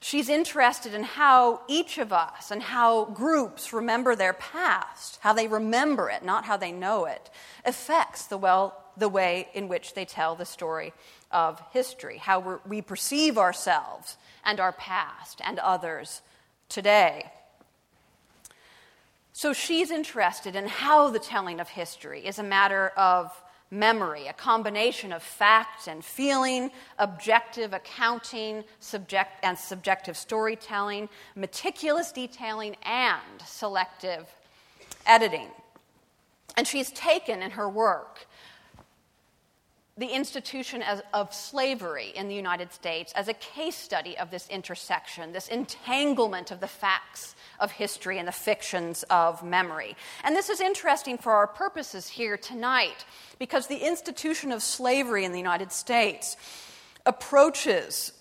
[0.01, 5.47] She's interested in how each of us and how groups remember their past, how they
[5.47, 7.29] remember it, not how they know it,
[7.65, 10.93] affects the, well, the way in which they tell the story
[11.31, 16.21] of history, how we perceive ourselves and our past and others
[16.67, 17.31] today.
[19.33, 23.31] So she's interested in how the telling of history is a matter of
[23.71, 32.75] memory, a combination of fact and feeling, objective accounting, subject, and subjective storytelling, meticulous detailing,
[32.83, 34.25] and selective
[35.05, 35.47] editing.
[36.57, 38.27] And she's taken in her work
[39.99, 44.47] the institution as, of slavery in the United States as a case study of this
[44.47, 49.97] intersection, this entanglement of the facts of history and the fictions of memory.
[50.23, 53.05] And this is interesting for our purposes here tonight
[53.39, 56.37] because the institution of slavery in the United States
[57.05, 58.13] approaches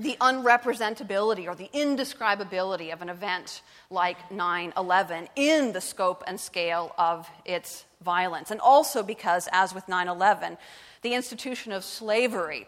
[0.00, 6.40] the unrepresentability or the indescribability of an event like 9 11 in the scope and
[6.40, 8.50] scale of its violence.
[8.50, 10.56] And also because, as with 9 11,
[11.02, 12.66] the institution of slavery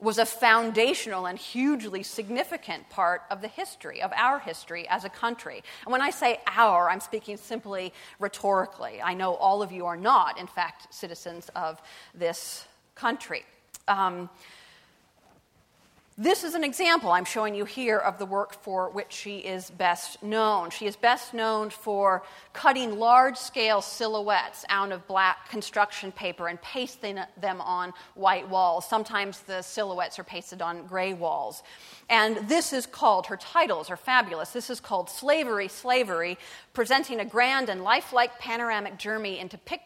[0.00, 5.08] was a foundational and hugely significant part of the history, of our history as a
[5.08, 5.62] country.
[5.84, 9.00] And when I say our, I'm speaking simply rhetorically.
[9.00, 11.80] I know all of you are not, in fact, citizens of
[12.14, 13.44] this country.
[13.88, 14.28] Um,
[16.16, 19.68] this is an example I'm showing you here of the work for which she is
[19.70, 20.70] best known.
[20.70, 26.62] She is best known for cutting large scale silhouettes out of black construction paper and
[26.62, 28.88] pasting them on white walls.
[28.88, 31.64] Sometimes the silhouettes are pasted on gray walls.
[32.08, 34.50] And this is called, her titles are fabulous.
[34.50, 36.38] This is called Slavery, Slavery,
[36.74, 39.80] presenting a grand and lifelike panoramic journey into pic-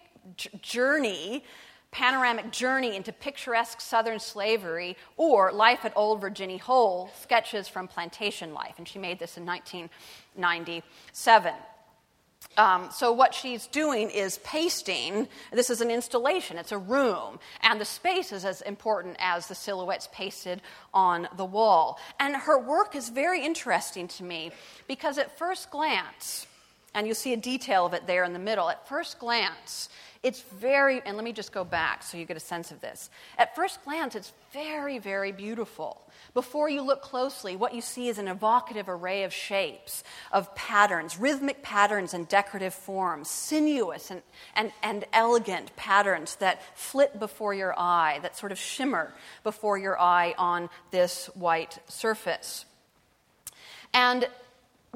[0.60, 1.42] journey
[1.90, 8.52] panoramic journey into picturesque Southern slavery, or Life at Old Virginia Hole, sketches from plantation
[8.52, 8.74] life.
[8.78, 11.54] And she made this in 1997.
[12.56, 15.28] Um, so, what she's doing is pasting.
[15.52, 19.54] This is an installation, it's a room, and the space is as important as the
[19.54, 20.60] silhouettes pasted
[20.92, 22.00] on the wall.
[22.18, 24.50] And her work is very interesting to me
[24.88, 26.47] because, at first glance,
[26.98, 29.88] and you'll see a detail of it there in the middle, at first glance,
[30.24, 33.08] it's very, and let me just go back so you get a sense of this.
[33.38, 36.02] At first glance, it's very, very beautiful.
[36.34, 41.20] Before you look closely, what you see is an evocative array of shapes, of patterns,
[41.20, 44.22] rhythmic patterns and decorative forms, sinuous and,
[44.56, 49.96] and, and elegant patterns that flit before your eye, that sort of shimmer before your
[50.00, 52.64] eye on this white surface.
[53.94, 54.28] And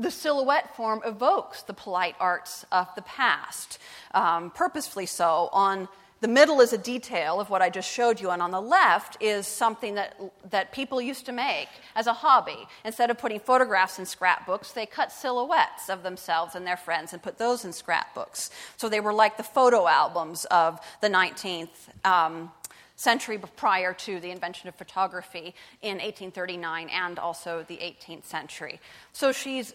[0.03, 3.79] the silhouette form evokes the polite arts of the past,
[4.15, 5.49] um, purposefully so.
[5.53, 5.89] On
[6.21, 9.17] the middle is a detail of what I just showed you, and on the left
[9.21, 10.15] is something that,
[10.51, 12.69] that people used to make as a hobby.
[12.85, 17.21] Instead of putting photographs in scrapbooks, they cut silhouettes of themselves and their friends and
[17.21, 18.51] put those in scrapbooks.
[18.77, 21.71] So they were like the photo albums of the 19th.
[22.05, 22.53] Um,
[22.95, 28.79] century prior to the invention of photography in 1839 and also the 18th century.
[29.13, 29.75] So she's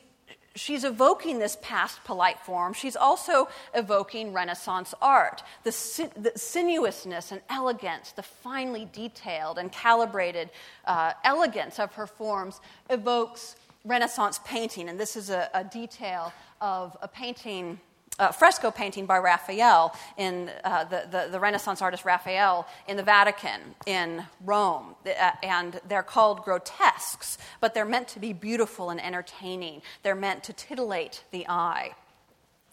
[0.58, 2.74] she's evoking this past polite form.
[2.74, 5.44] She's also evoking Renaissance art.
[5.64, 10.50] The, sin- the sinuousness and elegance, the finely detailed and calibrated
[10.86, 13.56] uh, elegance of her forms evokes
[13.86, 14.90] Renaissance painting.
[14.90, 17.80] And this is a, a detail of a painting
[18.20, 23.04] uh, fresco painting by Raphael, in, uh, the, the, the, Renaissance artist Raphael, in the
[23.04, 24.96] Vatican in Rome.
[25.06, 29.82] Uh, and they're called grotesques, but they're meant to be beautiful and entertaining.
[30.04, 31.92] They're meant to titillate the eye.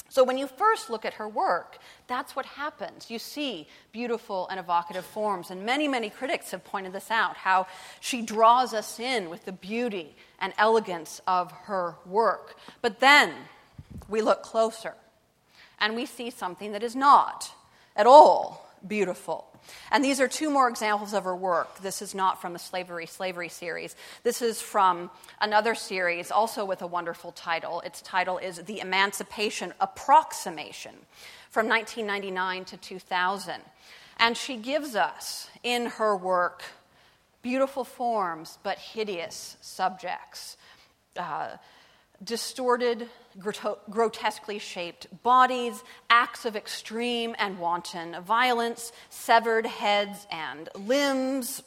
[0.09, 3.11] So when you first look at her work, that's what happens.
[3.11, 5.51] You see beautiful and evocative forms.
[5.51, 7.66] And many, many critics have pointed this out how
[8.01, 12.57] she draws us in with the beauty and elegance of her work.
[12.80, 13.32] But then
[14.09, 14.95] we look closer
[15.85, 17.53] and we see something that is not
[17.95, 19.45] at all beautiful.
[19.91, 21.78] And these are two more examples of her work.
[21.82, 23.95] This is not from the Slavery, Slavery series.
[24.22, 25.11] This is from
[25.43, 27.82] another series, also with a wonderful title.
[27.82, 30.95] Its title is The Emancipation Approximation
[31.51, 33.61] from 1999 to 2000.
[34.18, 36.62] And she gives us in her work
[37.43, 40.57] beautiful forms but hideous subjects.
[41.14, 41.57] Uh,
[42.22, 43.09] distorted,
[43.39, 51.62] grotesquely shaped bodies, acts of extreme and wanton violence, severed heads and limbs,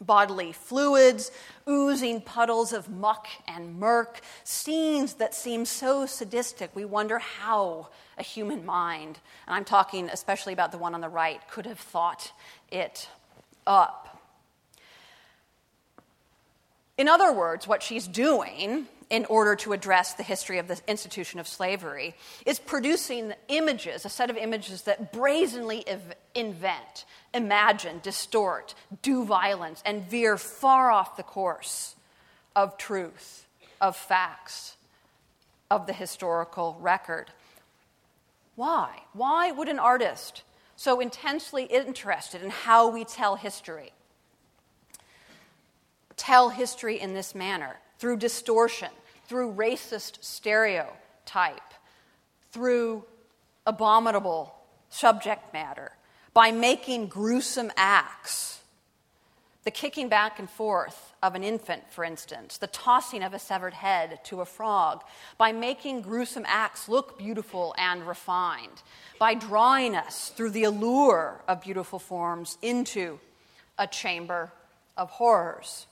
[0.00, 1.30] bodily fluids,
[1.68, 8.22] oozing puddles of muck and murk, scenes that seem so sadistic we wonder how a
[8.22, 12.32] human mind, and I'm talking especially about the one on the right, could have thought
[12.70, 13.08] it
[13.66, 14.22] up.
[16.96, 21.38] In other words, what she's doing in order to address the history of the institution
[21.38, 25.84] of slavery, is producing images, a set of images that brazenly
[26.34, 31.94] invent, imagine, distort, do violence, and veer far off the course
[32.56, 33.46] of truth,
[33.80, 34.76] of facts,
[35.70, 37.30] of the historical record.
[38.56, 39.02] Why?
[39.12, 40.42] Why would an artist
[40.74, 43.92] so intensely interested in how we tell history
[46.16, 47.78] tell history in this manner?
[47.98, 48.90] Through distortion,
[49.26, 51.74] through racist stereotype,
[52.52, 53.04] through
[53.66, 54.54] abominable
[54.88, 55.92] subject matter,
[56.32, 58.60] by making gruesome acts.
[59.64, 63.74] The kicking back and forth of an infant, for instance, the tossing of a severed
[63.74, 65.02] head to a frog,
[65.38, 68.82] by making gruesome acts look beautiful and refined,
[69.18, 73.18] by drawing us through the allure of beautiful forms into
[73.76, 74.52] a chamber
[74.96, 75.86] of horrors.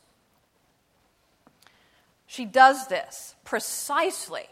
[2.35, 4.49] She does this precisely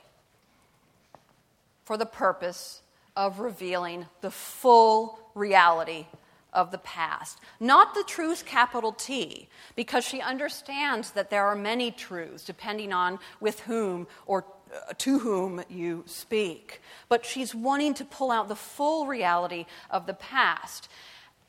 [1.85, 2.81] for the purpose
[3.17, 6.07] of revealing the full reality
[6.53, 7.41] of the past.
[7.59, 13.19] Not the truth, capital T, because she understands that there are many truths depending on
[13.41, 16.81] with whom or uh, to whom you speak.
[17.09, 20.89] But she's wanting to pull out the full reality of the past.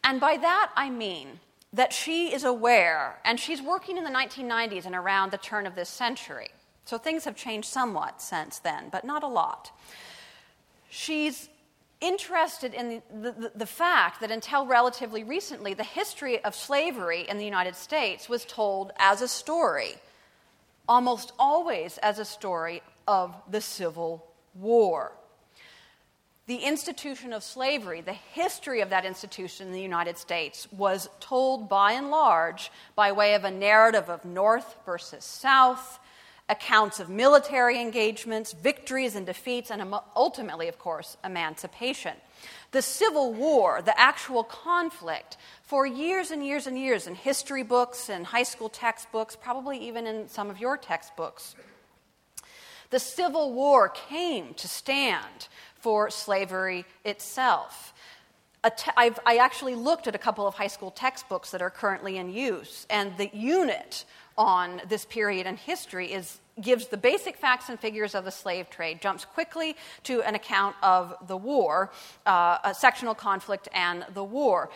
[0.04, 1.40] And by that I mean
[1.74, 5.76] that she is aware, and she's working in the 1990s and around the turn of
[5.76, 6.50] this century.
[6.86, 9.72] So things have changed somewhat since then, but not a lot.
[10.90, 11.50] She's
[12.00, 17.38] interested in the, the, the, fact that until relatively recently, the history of slavery in
[17.38, 19.96] the United States was told as a story,
[20.88, 25.14] almost always as a story of the Civil War
[26.46, 31.70] the institution of slavery, the history of that institution in the United States, was told
[31.70, 36.00] by and large by way of a narrative of North versus South,
[36.50, 42.14] accounts of military engagements, victories and defeats, and um, ultimately, of course, emancipation.
[42.72, 48.10] The Civil War, the actual conflict, for years and years and years in history books
[48.10, 51.56] and high school textbooks, probably even in some of your textbooks,
[52.90, 55.48] the Civil War came to stand
[55.84, 57.94] for slavery itself.
[58.78, 62.30] Te- i actually looked at a couple of high school textbooks that are currently in
[62.32, 64.06] use, and the unit
[64.38, 68.70] on this period in history is, gives the basic facts and figures of the slave
[68.70, 71.92] trade, jumps quickly to an account of the war,
[72.26, 74.70] uh, a sectional conflict, and the war.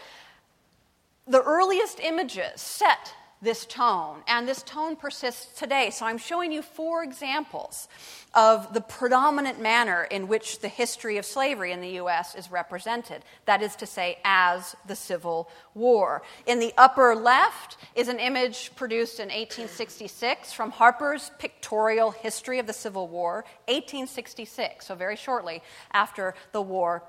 [1.26, 5.92] The earliest images set this tone, and this tone persists today.
[5.92, 7.88] So I'm showing you four examples
[8.34, 12.36] of the predominant manner in which the history of slavery in the U.S.
[12.36, 13.24] is represented.
[13.46, 16.24] That is to say, as the Civil War.
[16.48, 22.66] In the upper left is an image produced in 1866 from Harper's Pictorial History of
[22.66, 25.62] the Civil War, 1866, so very shortly
[25.92, 27.04] after the war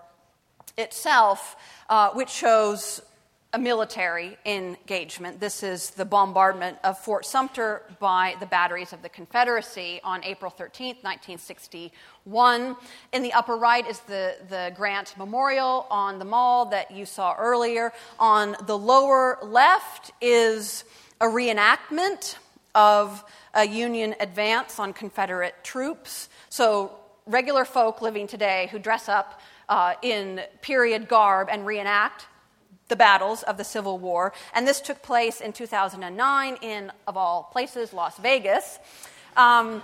[0.76, 1.56] itself,
[1.88, 3.00] uh, which shows
[3.54, 5.40] a military engagement.
[5.40, 10.50] This is the bombardment of Fort Sumter by the batteries of the Confederacy on April
[10.50, 12.76] 13, 1961.
[13.12, 17.34] In the upper right is the, the Grant Memorial on the mall that you saw
[17.38, 17.90] earlier.
[18.18, 20.84] On the lower left is
[21.18, 22.36] a reenactment
[22.74, 23.24] of
[23.54, 26.28] a Union advance on Confederate troops.
[26.50, 26.92] So
[27.24, 29.40] regular folk living today who dress up
[29.70, 32.26] uh, in period garb and reenact
[32.88, 34.32] the battles of the Civil War.
[34.54, 38.78] And this took place in 2009 in, of all places, Las Vegas.
[39.36, 39.82] Um,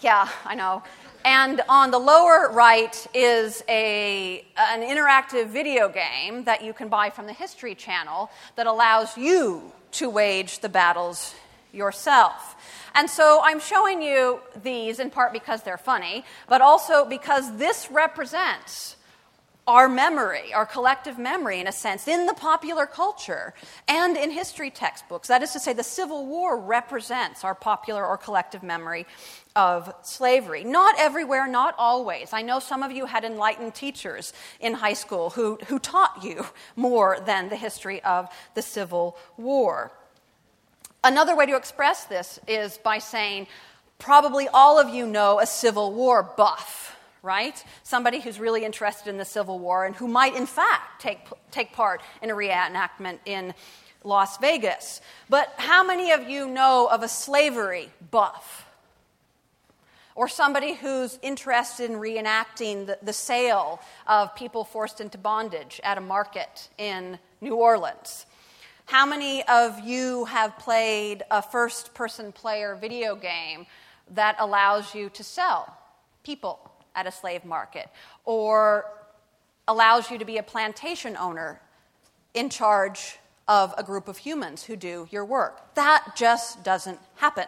[0.00, 0.82] yeah, I know.
[1.24, 7.10] And on the lower right is a, an interactive video game that you can buy
[7.10, 11.34] from the History Channel that allows you to wage the battles
[11.72, 12.54] yourself.
[12.94, 17.90] And so I'm showing you these in part because they're funny, but also because this
[17.90, 18.95] represents
[19.66, 23.52] our memory, our collective memory, in a sense, in the popular culture
[23.88, 25.26] and in history textbooks.
[25.26, 29.06] That is to say, the Civil War represents our popular or collective memory
[29.56, 30.62] of slavery.
[30.62, 32.32] Not everywhere, not always.
[32.32, 36.46] I know some of you had enlightened teachers in high school who, who taught you
[36.76, 39.90] more than the history of the Civil War.
[41.02, 43.48] Another way to express this is by saying,
[43.98, 46.95] probably all of you know a Civil War buff
[47.26, 47.62] right?
[47.82, 51.18] Somebody who's really interested in the Civil War and who might, in fact, take,
[51.50, 53.52] take part in a reenactment in
[54.04, 55.00] Las Vegas.
[55.28, 58.62] But how many of you know of a slavery buff?
[60.14, 65.98] Or somebody who's interested in reenacting the, the sale of people forced into bondage at
[65.98, 68.24] a market in New Orleans?
[68.86, 73.66] How many of you have played a first person player video game
[74.12, 75.76] that allows you to sell
[76.22, 76.60] people
[76.96, 77.88] at a slave market,
[78.24, 78.86] or
[79.68, 81.60] allows you to be a plantation owner
[82.34, 85.74] in charge of a group of humans who do your work.
[85.74, 87.46] That just doesn't happen.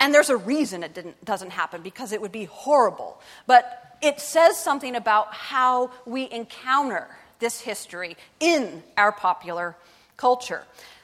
[0.00, 3.20] And there's a reason it doesn't happen because it would be horrible.
[3.46, 7.08] But it says something about how we encounter
[7.40, 9.76] this history in our popular
[10.16, 10.62] culture.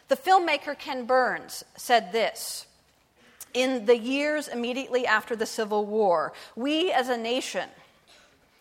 [0.09, 2.67] The filmmaker Ken Burns said this
[3.55, 7.69] in the years immediately after the Civil War, we as a nation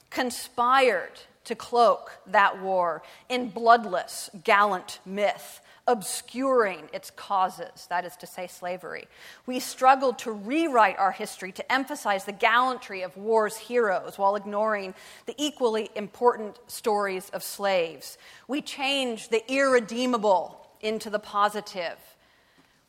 [0.09, 8.27] conspired to cloak that war in bloodless, gallant myth, obscuring its causes, that is to
[8.27, 9.05] say, slavery.
[9.45, 14.93] We struggled to rewrite our history to emphasize the gallantry of war's heroes while ignoring
[15.25, 18.17] the equally important stories of slaves.
[18.47, 21.97] We changed the irredeemable into the positive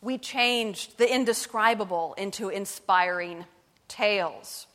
[0.04, 3.46] we changed the indescribable into inspiring
[3.88, 4.66] tales.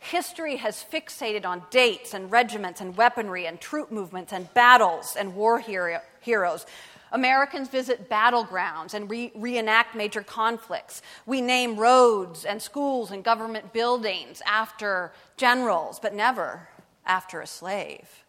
[0.00, 5.34] History has fixated on dates and regiments and weaponry and troop movements and battles and
[5.34, 6.64] war hero- heroes.
[7.12, 11.02] Americans visit battlegrounds and re- reenact major conflicts.
[11.26, 16.68] We name roads and schools and government buildings after generals, but never
[17.04, 18.24] after a slave.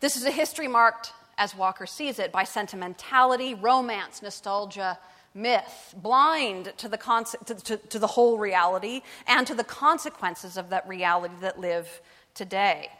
[0.00, 4.98] This is a history marked as Walker sees it, by sentimentality, romance, nostalgia,
[5.34, 10.56] myth, blind to the, conce- to, to, to the whole reality and to the consequences
[10.56, 12.00] of that reality that live
[12.34, 12.90] today.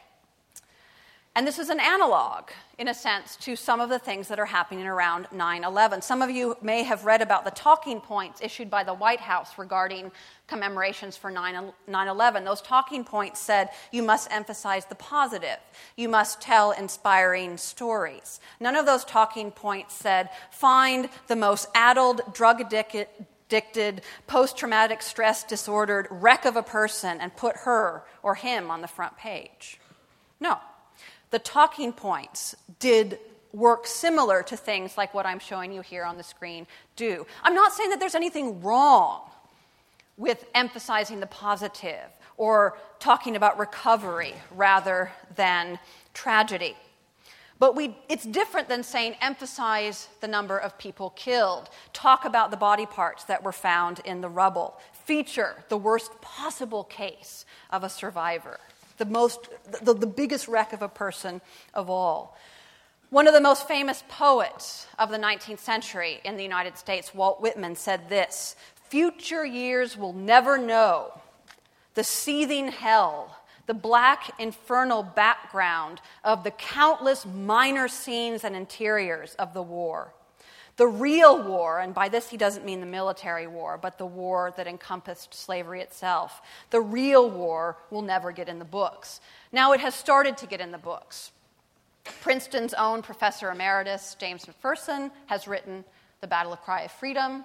[1.36, 4.46] And this is an analog, in a sense, to some of the things that are
[4.46, 6.00] happening around 9 11.
[6.00, 9.58] Some of you may have read about the talking points issued by the White House
[9.58, 10.12] regarding
[10.46, 12.44] commemorations for 9 11.
[12.44, 15.58] Those talking points said you must emphasize the positive,
[15.96, 18.38] you must tell inspiring stories.
[18.60, 25.42] None of those talking points said find the most addled, drug addicted, post traumatic stress
[25.42, 29.80] disordered wreck of a person and put her or him on the front page.
[30.38, 30.60] No
[31.30, 33.18] the talking points did
[33.52, 36.66] work similar to things like what I'm showing you here on the screen
[36.96, 37.24] do.
[37.42, 39.22] I'm not saying that there's anything wrong
[40.16, 45.78] with emphasizing the positive or talking about recovery rather than
[46.14, 46.76] tragedy.
[47.60, 52.56] But we, it's different than saying emphasize the number of people killed, talk about the
[52.56, 57.88] body parts that were found in the rubble, feature the worst possible case of a
[57.88, 58.58] survivor
[58.98, 59.48] the, most,
[59.82, 61.40] the, the biggest wreck of a person
[61.72, 62.36] of all.
[63.10, 67.40] One of the most famous poets of the 19th century in the United States, Walt
[67.40, 68.56] Whitman, said this
[68.88, 71.20] Future years will never know
[71.94, 79.54] the seething hell, the black infernal background of the countless minor scenes and interiors of
[79.54, 80.12] the war.
[80.76, 84.52] The real war, and by this he doesn't mean the military war, but the war
[84.56, 89.20] that encompassed slavery itself, the real war will never get in the books.
[89.52, 91.30] Now it has started to get in the books.
[92.20, 95.84] Princeton's own professor emeritus, James McPherson, has written
[96.20, 97.44] The Battle of Cry of Freedom.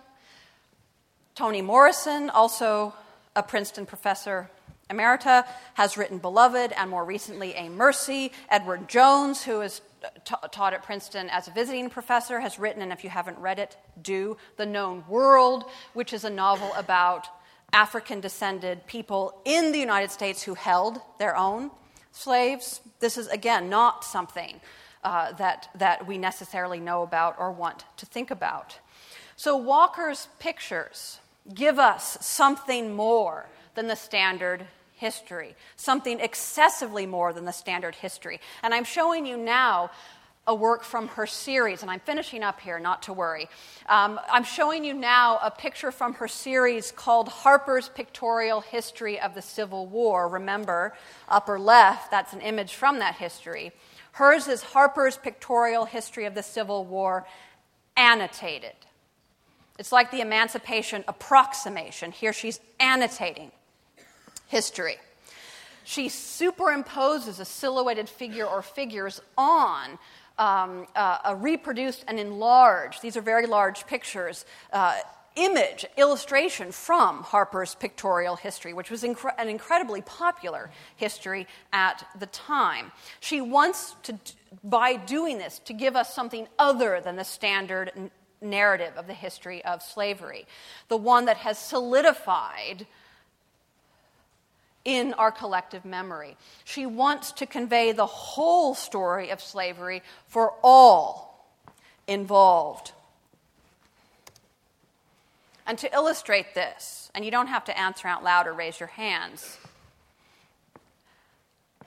[1.36, 2.94] Toni Morrison, also
[3.36, 4.50] a Princeton professor,
[4.90, 8.32] Emerita has written Beloved and more recently A Mercy.
[8.50, 9.82] Edward Jones, who is
[10.26, 13.60] ta- taught at Princeton as a visiting professor, has written, and if you haven't read
[13.60, 17.28] it, do The Known World, which is a novel about
[17.72, 21.70] African descended people in the United States who held their own
[22.12, 22.82] slaves.
[23.00, 24.60] This is, again, not something
[25.04, 28.80] uh, that, that we necessarily know about or want to think about.
[29.36, 31.20] So, Walker's pictures
[31.54, 34.68] give us something more than the standard
[35.00, 38.40] history, something excessively more than the standard history.
[38.62, 39.92] And I'm showing you now
[40.46, 43.48] a work from her series, and I'm finishing up here, not to worry.
[43.88, 49.36] Um, I'm showing you now a picture from her series called Harper's Pictorial History of
[49.36, 50.28] the Civil War.
[50.28, 50.94] Remember,
[51.28, 53.72] upper left, that's an image from that history.
[54.14, 57.28] Hers is Harper's Pictorial History of the Civil War,
[57.96, 58.74] annotated.
[59.78, 62.12] It's like the Emancipation approximation.
[62.12, 63.52] Here she's annotating
[64.50, 64.98] history.
[65.86, 69.98] She superimposes a silhouetted figure or figures on
[70.38, 74.98] um, uh, reproduced and enlarged, these are very large pictures, uh,
[75.36, 82.26] image, illustration from Harper's pictorial history, which was incre- an incredibly popular history at the
[82.28, 82.92] time.
[83.20, 84.18] She wants to,
[84.64, 87.92] by doing this, to give us something other than the standard
[88.42, 90.46] narrative of the history of slavery,
[90.88, 92.88] the one that has solidified
[94.86, 96.38] in our collective memory.
[96.64, 101.48] She wants to convey the whole story of slavery for all
[102.08, 102.94] involved.
[105.68, 108.88] And to illustrate this, and you don't have to answer out loud or raise your
[108.88, 109.60] hands,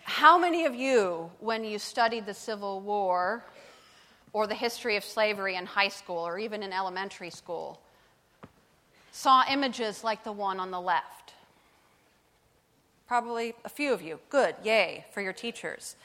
[0.05, 3.45] how many of you, when you studied the Civil War
[4.33, 7.81] or the history of slavery in high school or even in elementary school,
[9.11, 11.22] saw images like the one on the left?
[13.13, 14.21] Probably a few of you.
[14.31, 15.97] Good, yay, for your teachers.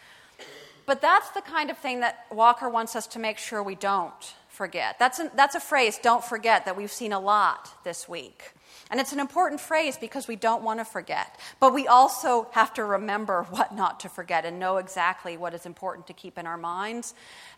[0.86, 4.36] But that's the kind of thing that Walker wants us to make sure we don't
[4.50, 5.00] forget.
[5.00, 8.52] That's, a that's a phrase, don't forget, that we've seen a lot this week.
[8.92, 11.40] And it's an important phrase because we don't want to forget.
[11.62, 15.66] But we also have to remember what not to forget and know exactly what is
[15.66, 17.14] important to keep in our minds.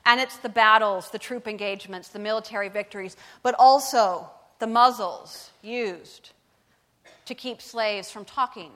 [0.06, 4.30] And it's the battles, the troop engagements, the military victories, but also
[4.60, 6.34] the muzzles used
[7.26, 8.70] to keep slaves from talking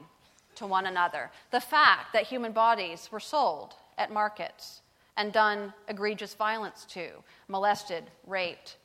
[0.55, 1.31] to one another.
[1.51, 4.81] The fact that human bodies were sold at markets
[5.15, 7.09] and done egregious violence to,
[7.47, 8.77] molested, raped,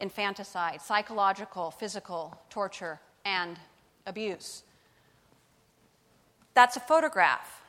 [0.00, 3.58] infanticide, psychological, physical torture, and
[4.06, 4.64] abuse.
[6.54, 7.62] That's a photograph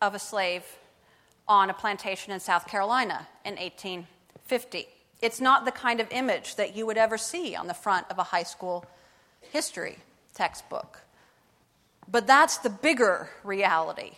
[0.00, 0.64] of a slave
[1.46, 4.88] on a plantation in South Carolina in 1850.
[5.20, 8.18] It's not the kind of image that you would ever see on the front of
[8.18, 8.84] a high school
[9.40, 9.98] history
[10.34, 11.03] textbook.
[12.08, 14.12] But that's the bigger reality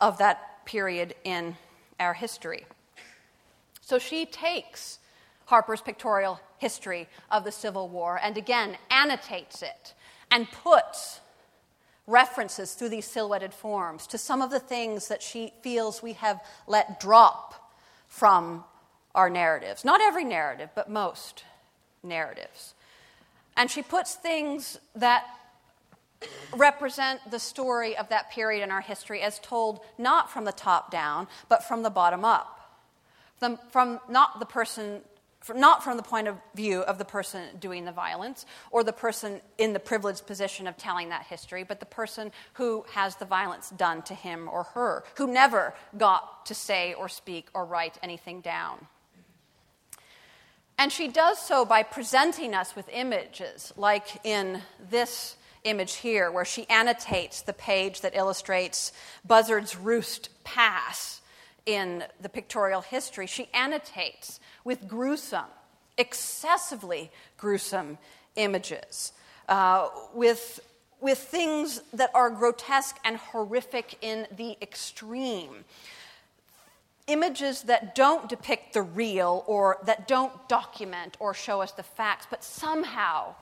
[0.00, 1.56] of that period in
[1.98, 2.64] our history.
[3.80, 4.98] So she takes
[5.46, 9.94] Harper's pictorial history of the Civil War and again annotates it
[10.30, 11.20] and puts
[12.06, 16.40] references through these silhouetted forms to some of the things that she feels we have
[16.66, 17.72] let drop
[18.06, 18.64] from
[19.14, 19.84] our narratives.
[19.84, 21.44] Not every narrative, but most
[22.02, 22.74] narratives.
[23.56, 25.24] And she puts things that
[26.54, 30.90] represent the story of that period in our history as told not from the top
[30.90, 32.60] down, but from the bottom up.
[33.38, 35.00] From, from not the person
[35.44, 38.94] from, not from the point of view of the person doing the violence or the
[38.94, 43.26] person in the privileged position of telling that history, but the person who has the
[43.26, 47.98] violence done to him or her, who never got to say or speak or write
[48.02, 48.86] anything down.
[50.78, 56.44] And she does so by presenting us with images, like in this image here, where
[56.44, 58.92] she annotates the page that illustrates
[59.26, 61.20] Buzzard's Roost Pass
[61.66, 63.26] in the pictorial history.
[63.26, 65.50] She annotates with gruesome,
[65.96, 67.98] excessively gruesome
[68.36, 69.12] images,
[69.48, 70.60] uh, with,
[71.00, 75.64] with things that are grotesque and horrific in the extreme.
[77.06, 82.26] Images that don't depict the real or that don't document or show us the facts,
[82.28, 83.34] but somehow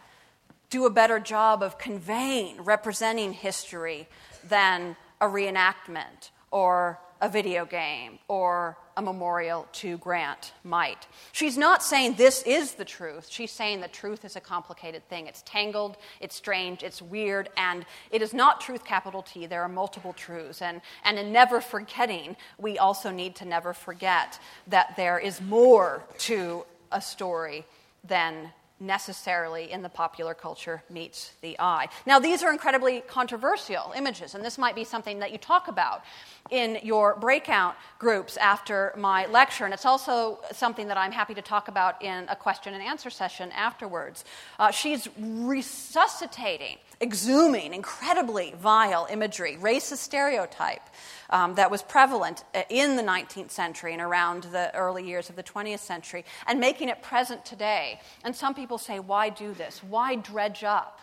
[0.72, 4.08] do a better job of conveying, representing history
[4.48, 11.06] than a reenactment or a video game or a memorial to Grant might.
[11.32, 13.28] She's not saying this is the truth.
[13.30, 15.26] She's saying the truth is a complicated thing.
[15.26, 19.44] It's tangled, it's strange, it's weird, and it is not truth, capital T.
[19.44, 20.62] There are multiple truths.
[20.62, 26.02] And, and in never forgetting, we also need to never forget that there is more
[26.20, 27.66] to a story
[28.02, 28.52] than
[28.82, 31.88] necessarily in the popular culture meets the eye.
[32.06, 36.02] Now, these are incredibly controversial images, and this might be something that you talk about
[36.50, 41.42] in your breakout groups after my lecture, and it's also something that I'm happy to
[41.42, 44.24] talk about in a question and answer session afterwards.
[44.58, 50.82] Uh, she's resuscitating exhuming incredibly vile imagery, racist stereotype
[51.30, 55.34] um, that was prevalent uh, in the 19th century and around the early years of
[55.34, 58.00] the 20th century, and making it present today.
[58.24, 59.82] And some people say, why do this?
[59.82, 61.00] Why dredge up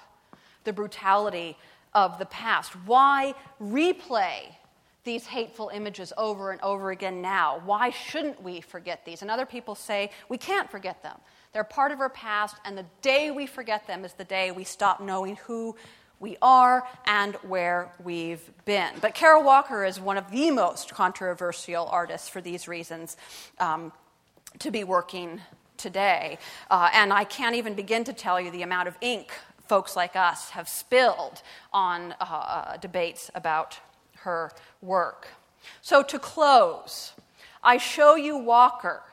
[0.63, 1.57] the brutality
[1.93, 2.71] of the past?
[2.85, 4.55] Why replay
[5.03, 7.61] these hateful images over and over again now?
[7.65, 9.21] Why shouldn't we forget these?
[9.21, 11.17] And other people say, we can't forget them.
[11.51, 14.63] They're part of our past, and the day we forget them is the day we
[14.63, 15.75] stop knowing who
[16.19, 18.93] we are and where we've been.
[19.01, 23.17] But Kara Walker is one of the most controversial artists for these reasons
[23.59, 23.91] um,
[24.59, 25.41] to be working
[25.77, 26.37] today.
[26.69, 29.31] Uh, and I can't even begin to tell you the amount of ink
[29.67, 31.41] folks like us have spilled
[31.71, 33.79] on uh, debates about
[34.17, 35.29] her work.
[35.81, 37.13] So, to close,
[37.63, 39.03] I show you Walker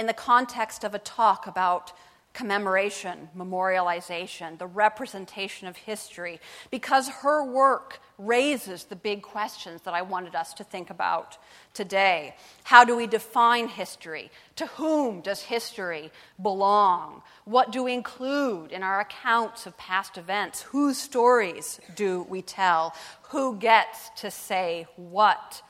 [0.00, 1.92] in the context of a talk about
[2.32, 6.40] commemoration, memorialization, the representation of history,
[6.70, 11.36] because her work raises the big questions that I wanted us to think about
[11.74, 12.34] today.
[12.64, 14.30] How do we define history?
[14.56, 17.20] To whom does history belong?
[17.44, 20.62] What do we include in our accounts of past events?
[20.62, 22.94] Whose stories do we tell?
[23.30, 25.62] Who gets to say what?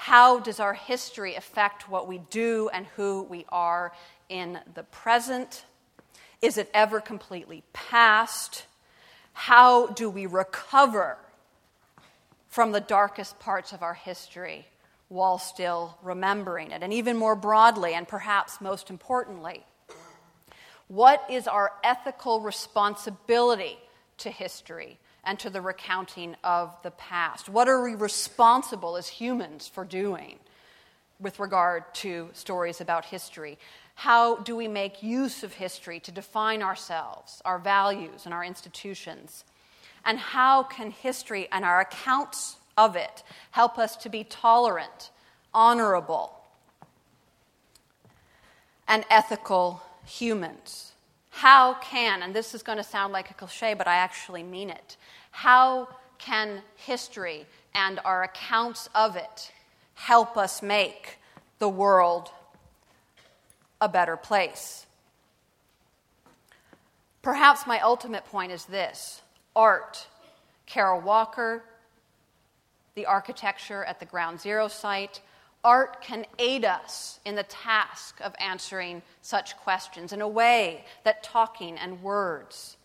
[0.00, 3.92] How does our history affect what we do and who we are
[4.28, 5.64] in the present?
[6.40, 8.66] Is it ever completely past?
[9.32, 11.18] How do we recover
[12.46, 14.68] from the darkest parts of our history
[15.08, 16.84] while still remembering it?
[16.84, 19.66] And even more broadly, and perhaps most importantly,
[20.86, 23.78] what is our ethical responsibility
[24.18, 24.96] to history
[25.28, 27.50] and to the recounting of the past?
[27.50, 30.38] What are we responsible as humans for doing
[31.20, 33.58] with regard to stories about history?
[33.94, 39.44] How do we make use of history to define ourselves, our values, and our institutions?
[40.02, 45.10] And how can history and our accounts of it help us to be tolerant,
[45.52, 46.40] honorable,
[48.86, 50.92] and ethical humans?
[51.30, 54.70] How can, and this is going to sound like a cliche, but I actually mean
[54.70, 54.96] it,
[55.30, 59.52] how can history and our accounts of it
[59.94, 61.18] help us make
[61.58, 62.30] the world
[63.80, 64.86] a better place.
[67.22, 69.22] Perhaps my ultimate point is this
[69.54, 70.06] art.
[70.66, 71.64] Kara Walker,
[72.94, 75.20] the architecture at the Ground Zero site,
[75.64, 81.22] art can aid us in the task of answering such questions in a way that
[81.22, 82.76] talking and words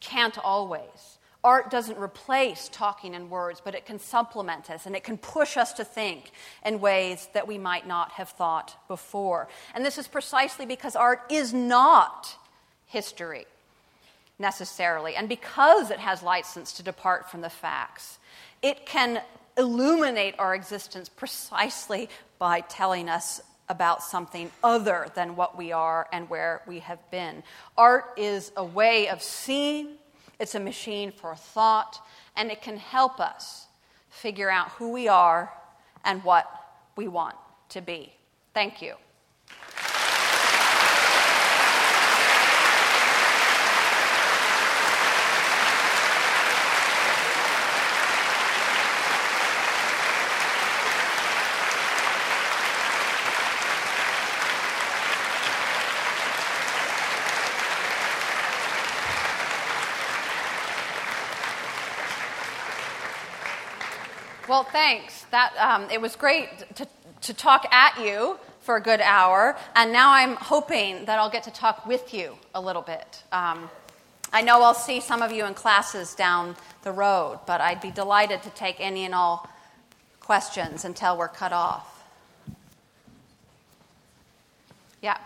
[0.00, 1.18] can't always.
[1.42, 5.58] Art doesn't replace talking and words, but it can supplement us and it can push
[5.58, 6.30] us to think
[6.64, 9.48] in ways that we might not have thought before.
[9.74, 12.36] And this is precisely because art is not
[12.86, 13.44] history
[14.38, 15.16] necessarily.
[15.16, 18.18] And because it has license to depart from the facts,
[18.62, 19.20] it can
[19.56, 26.28] illuminate our existence precisely by telling us about something other than what we are and
[26.28, 27.42] where we have been.
[27.78, 29.96] Art is a way of seeing
[30.38, 32.04] it's a machine for thought,
[32.36, 33.66] and it can help us
[34.10, 35.52] figure out who we are
[36.04, 36.46] and what
[36.96, 37.36] we want
[37.70, 38.12] to be.
[38.52, 38.94] Thank you.
[64.64, 65.24] Well, thanks.
[65.24, 66.86] That, um, it was great to,
[67.20, 71.42] to talk at you for a good hour, and now I'm hoping that I'll get
[71.42, 73.22] to talk with you a little bit.
[73.30, 73.68] Um,
[74.32, 77.90] I know I'll see some of you in classes down the road, but I'd be
[77.90, 79.50] delighted to take any and all
[80.20, 82.02] questions until we're cut off.
[85.02, 85.18] Yeah.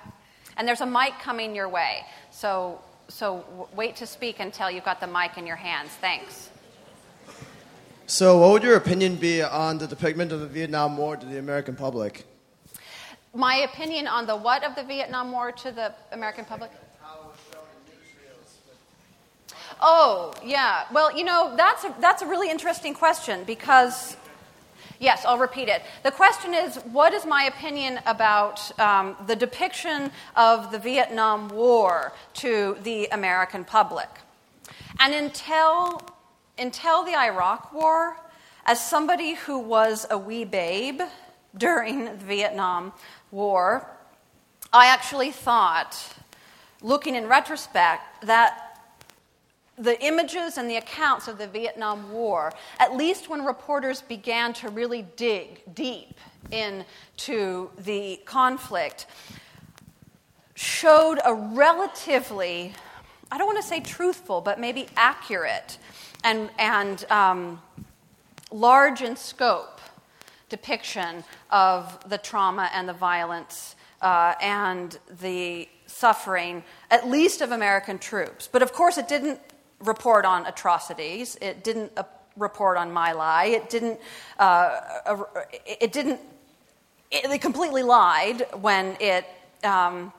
[0.56, 4.98] And there's a mic coming your way, so, so wait to speak until you've got
[5.00, 5.90] the mic in your hands.
[6.00, 6.50] Thanks.
[8.10, 11.38] So, what would your opinion be on the depiction of the Vietnam War to the
[11.38, 12.24] American public?
[13.34, 16.70] My opinion on the what of the Vietnam War to the American public?
[19.82, 20.84] Oh, yeah.
[20.90, 24.16] Well, you know, that's a, that's a really interesting question because,
[24.98, 25.82] yes, I'll repeat it.
[26.02, 32.14] The question is what is my opinion about um, the depiction of the Vietnam War
[32.36, 34.08] to the American public?
[34.98, 36.00] And until
[36.58, 38.16] until the Iraq War,
[38.66, 41.00] as somebody who was a wee babe
[41.56, 42.92] during the Vietnam
[43.30, 43.86] War,
[44.72, 45.96] I actually thought,
[46.82, 48.64] looking in retrospect, that
[49.78, 54.68] the images and the accounts of the Vietnam War, at least when reporters began to
[54.68, 56.14] really dig deep
[56.50, 59.06] into the conflict,
[60.54, 62.72] showed a relatively,
[63.30, 65.78] I don't want to say truthful, but maybe accurate
[66.24, 67.62] and, and um,
[68.50, 69.80] large in scope
[70.48, 77.98] depiction of the trauma and the violence uh, and the suffering, at least of American
[77.98, 78.48] troops.
[78.50, 79.40] But of course, it didn't
[79.80, 81.36] report on atrocities.
[81.40, 82.04] It didn't uh,
[82.36, 83.46] report on My Lai.
[83.46, 83.98] It didn't.
[84.38, 84.80] Uh,
[85.66, 86.20] it didn't.
[87.10, 89.26] It, completely lied when it.
[89.64, 90.12] Um,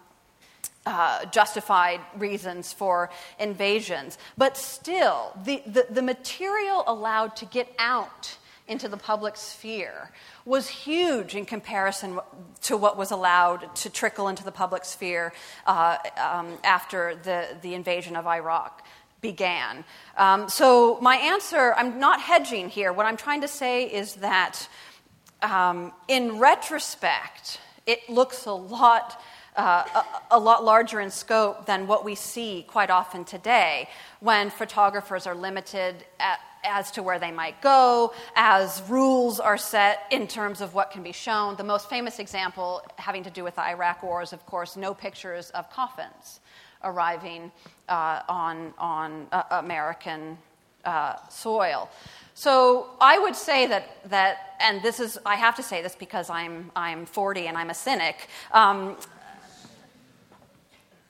[0.90, 4.18] uh, justified reasons for invasions.
[4.38, 8.38] But still, the, the, the material allowed to get out
[8.68, 10.10] into the public sphere
[10.46, 12.20] was huge in comparison
[12.62, 15.32] to what was allowed to trickle into the public sphere
[15.68, 18.84] uh, um, after the, the invasion of Iraq
[19.22, 19.84] began.
[20.18, 22.94] Um, so, my answer I'm not hedging here.
[22.94, 24.68] What I'm trying to say is that
[25.42, 29.22] um, in retrospect, it looks a lot.
[29.60, 29.84] Uh,
[30.32, 33.90] a, a, lot larger in scope than what we see quite often today
[34.22, 40.04] when photographers are limited at, as to where they might go, as rules are set
[40.12, 41.58] in terms of what can be shown.
[41.58, 44.94] The most famous example having to do with the Iraq War is, of course, no
[44.94, 46.40] pictures of coffins
[46.82, 47.52] arriving
[47.90, 50.38] uh, on, on uh, American
[50.86, 51.90] uh, soil.
[52.34, 56.30] So I would say that, that, and this is, I have to say this because
[56.30, 58.30] I'm, I'm 40 and I'm a cynic.
[58.54, 58.96] Um,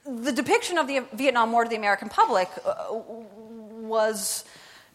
[0.06, 4.44] the depiction of the Vietnam War to the American public uh, was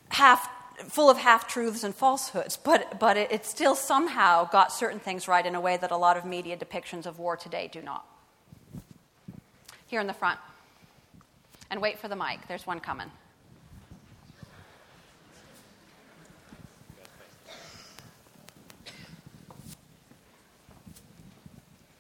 [0.10, 0.50] half
[0.90, 5.28] full of half truths and falsehoods, but, but it, it, still somehow got certain things
[5.28, 8.06] right in a way that a lot of media depictions of war today do not.
[9.88, 10.40] Here in the front.
[11.72, 13.10] And wait for the mic, there's one coming.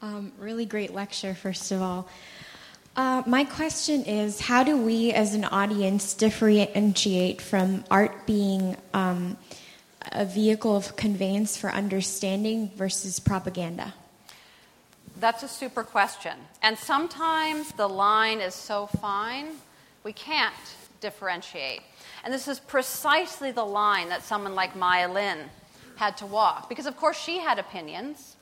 [0.02, 2.08] Um, really great lecture, first of all.
[2.96, 9.36] Uh, my question is how do we as an audience differentiate from art being um,
[10.14, 13.94] a vehicle of conveyance for understanding versus propaganda?
[15.20, 16.38] That's a super question.
[16.62, 19.48] And sometimes the line is so fine,
[20.06, 20.54] we can't
[21.02, 21.82] differentiate.
[22.24, 25.40] And this is precisely the line that someone like Maya Lin
[25.98, 26.70] had to walk.
[26.70, 28.35] Because, of course, she had opinions.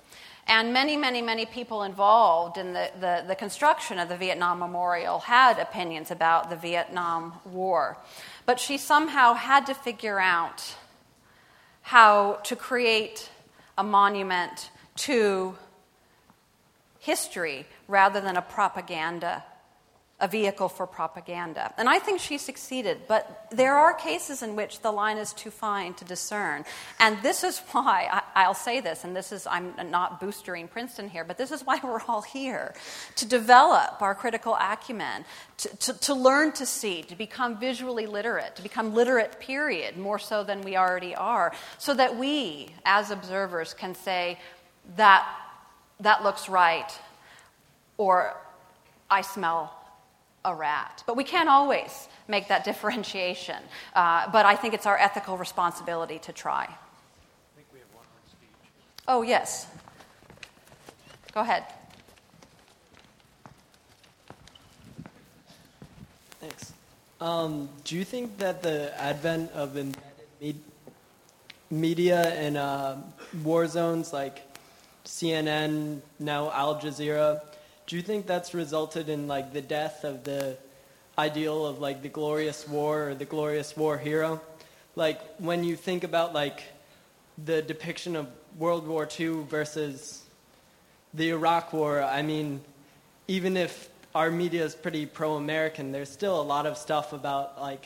[0.48, 5.20] And many, many, many people involved in the, the, the, construction of the Vietnam Memorial
[5.20, 7.98] had opinions about the Vietnam War.
[8.46, 10.76] But she somehow had to figure out
[11.82, 13.30] how to create
[13.78, 15.56] a monument to
[17.00, 19.44] history rather than a propaganda
[20.24, 21.74] a vehicle for propaganda.
[21.78, 25.52] And I think she succeeded, but there are cases in which the line is too
[25.52, 26.64] fine to discern.
[26.98, 31.10] And this is why, I, will say this, and this is, I'm not boostering Princeton
[31.10, 32.74] here, but this is why we're all here
[33.18, 35.26] to develop our critical acumen,
[35.58, 40.20] to, to, to learn to see, to become visually literate, to become literate, period, more
[40.20, 44.40] so than we already are, so that we, as observers, can say,
[44.96, 45.28] that,
[46.00, 46.98] that looks right,
[47.98, 48.38] or
[49.12, 49.83] I smell
[50.46, 51.04] a rat.
[51.06, 53.58] But we can't always make that differentiation.
[53.96, 56.64] Uh, but I think it's our ethical responsibility to try.
[56.64, 58.72] I think we have one more speech.
[59.08, 59.68] Oh, yes.
[61.34, 61.64] Go ahead.
[66.40, 66.74] Thanks.
[67.20, 70.60] Um, do you think that the advent of embedded
[71.72, 73.02] media in uh,
[73.44, 74.44] war zones like
[75.06, 77.42] CNN, now Al Jazeera,
[77.88, 80.58] do you think that's resulted in like the death of the
[81.18, 84.42] ideal of like the glorious war or the glorious war hero?
[84.96, 86.64] Like when you think about like
[87.44, 88.28] the depiction of
[88.58, 90.24] World War II versus
[91.14, 92.62] the Iraq War, I mean,
[93.28, 97.86] even if our media is pretty pro-American, there's still a lot of stuff about like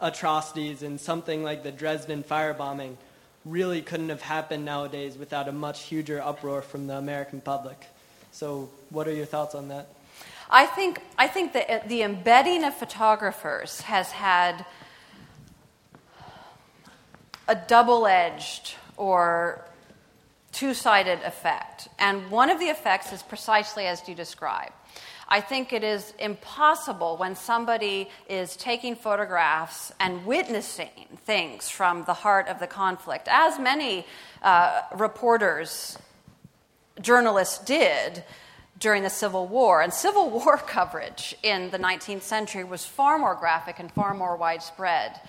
[0.00, 2.96] atrocities and something like the Dresden firebombing
[3.44, 7.86] really couldn't have happened nowadays without a much huger uproar from the American public.
[8.38, 9.88] So, what are your thoughts on that?
[10.48, 14.64] I think, I think that the embedding of photographers has had
[17.48, 19.64] a double edged or
[20.52, 21.88] two sided effect.
[21.98, 24.70] And one of the effects is precisely as you describe.
[25.28, 32.14] I think it is impossible when somebody is taking photographs and witnessing things from the
[32.14, 34.06] heart of the conflict, as many
[34.42, 35.98] uh, reporters
[37.00, 38.24] journalists did
[38.78, 39.82] during the Civil War.
[39.82, 44.36] And Civil War coverage in the 19th century was far more graphic and far more
[44.36, 45.20] widespread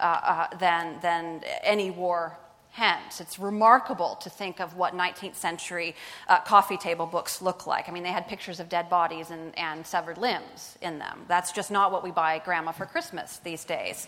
[0.00, 2.38] uh, uh, than, than any war
[2.70, 3.20] hence.
[3.20, 5.96] It's remarkable to think of what 19th century
[6.28, 7.88] uh, coffee table books look like.
[7.88, 11.24] I mean, they had pictures of dead bodies and, and, severed limbs in them.
[11.26, 14.06] That's just not what we buy grandma for Christmas these days.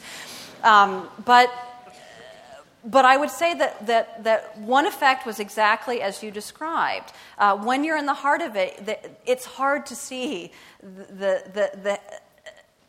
[0.62, 1.52] Um, but
[2.85, 7.12] but I would say that, that, that one effect was exactly as you described.
[7.39, 10.52] Uh, when you're in the heart of it, the, it's hard to see
[10.82, 12.01] the, the, the,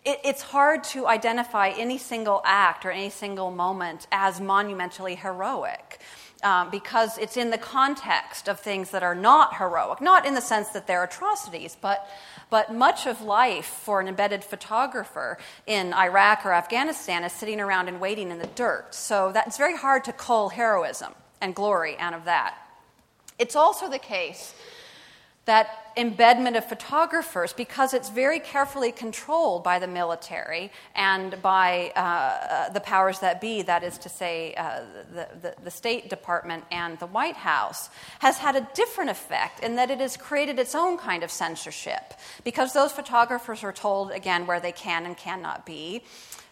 [0.05, 5.99] it, it's hard to identify any single act or any single moment as monumentally heroic.
[6.43, 10.41] Um, because it's in the context of things that are not heroic, not in the
[10.41, 12.09] sense that they're atrocities, but,
[12.51, 17.87] but much of life for an embedded photographer in Iraq or Afghanistan is sitting around
[17.87, 18.93] and waiting in the dirt.
[18.93, 22.55] So that's very hard to cull heroism and glory out of that.
[23.39, 24.53] It's also the case
[25.45, 32.69] that embedment of photographers because it's very carefully controlled by the military and by uh,
[32.69, 34.81] the powers that be, that is to say, uh,
[35.13, 37.89] the, the, the, State Department and the White House,
[38.19, 42.13] has had a different effect in that it has created its own kind of censorship
[42.43, 46.03] because those photographers are told, again, where they can and cannot be.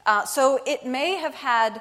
[0.06, 1.80] Uh, so it may have had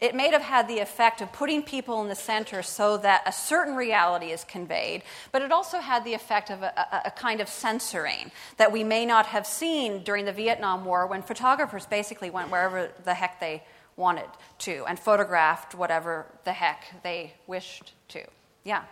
[0.00, 3.32] it may have had the effect of putting people in the center so that a
[3.32, 5.02] certain reality is conveyed,
[5.32, 8.84] but it also had the effect of a, a, a, kind of censoring that we
[8.84, 13.40] may not have seen during the Vietnam War when photographers basically went wherever the heck
[13.40, 13.62] they
[13.96, 14.28] wanted
[14.58, 18.22] to and photographed whatever the heck they wished to.
[18.64, 18.82] Yeah.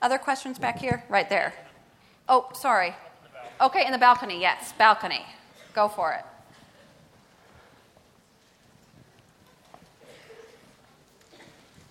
[0.00, 1.04] Other questions back here?
[1.10, 1.52] Right there.
[2.30, 2.94] Oh, sorry.
[3.60, 5.26] Okay, in the balcony, yes, balcony.
[5.74, 6.24] Go for it.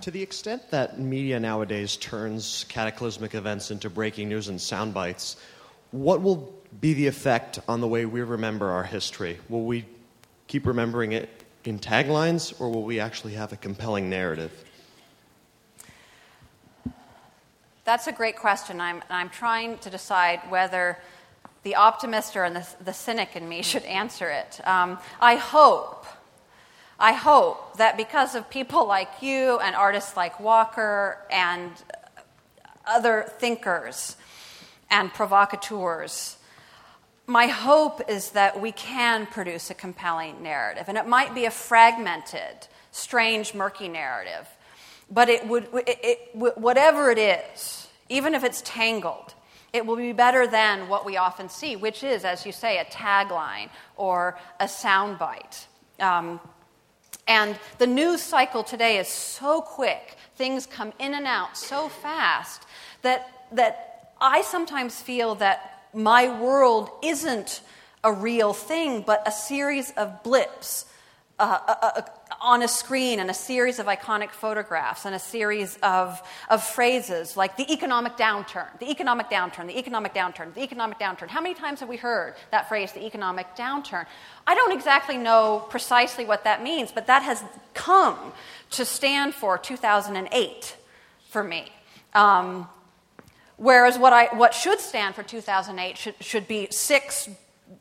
[0.02, 5.36] To the extent that media nowadays turns cataclysmic events into breaking news and sound bites,
[5.92, 9.40] what will be the effect on the way we remember our history?
[9.50, 9.86] Will we
[10.48, 11.30] keep remembering it
[11.66, 14.64] in taglines, or will we actually have a compelling narrative?
[17.84, 18.80] That's a great question.
[18.80, 20.98] I'm, I'm trying to decide whether
[21.64, 24.66] the optimist or the, the cynic in me should answer it.
[24.66, 26.06] Um, I hope
[27.00, 31.72] I hope that because of people like you and artists like Walker and
[32.86, 34.18] other thinkers
[34.90, 36.38] and provocateurs,
[37.28, 40.86] my hope is that we can produce a compelling narrative.
[40.88, 44.48] And it might be a fragmented, strange, murky narrative.
[45.12, 49.36] But it would, it, it, whatever it is, even if it's tangled,
[49.74, 52.86] it will be better than what we often see, which is, as you say, a
[52.86, 55.66] tagline or a soundbite.
[56.00, 56.40] Um,
[57.30, 62.64] and the news cycle today is so quick, things come in and out so fast
[63.04, 67.62] that, that I sometimes feel that my world isn't
[68.04, 70.86] a real thing, but a series of blips
[71.40, 72.02] uh,
[72.42, 77.36] on a screen and a series of iconic photographs and a series of, of phrases
[77.36, 81.28] like the economic downturn, the economic downturn, the economic downturn, the economic downturn.
[81.28, 84.06] How many times have we heard that phrase, the economic downturn?
[84.46, 87.44] I don't exactly know precisely what that means, but that has
[87.74, 88.34] come
[88.72, 90.78] to stand for 2008
[91.30, 91.72] for me.
[92.14, 92.68] Um,
[93.58, 97.30] whereas what, I, what should stand for 2008 should, should be six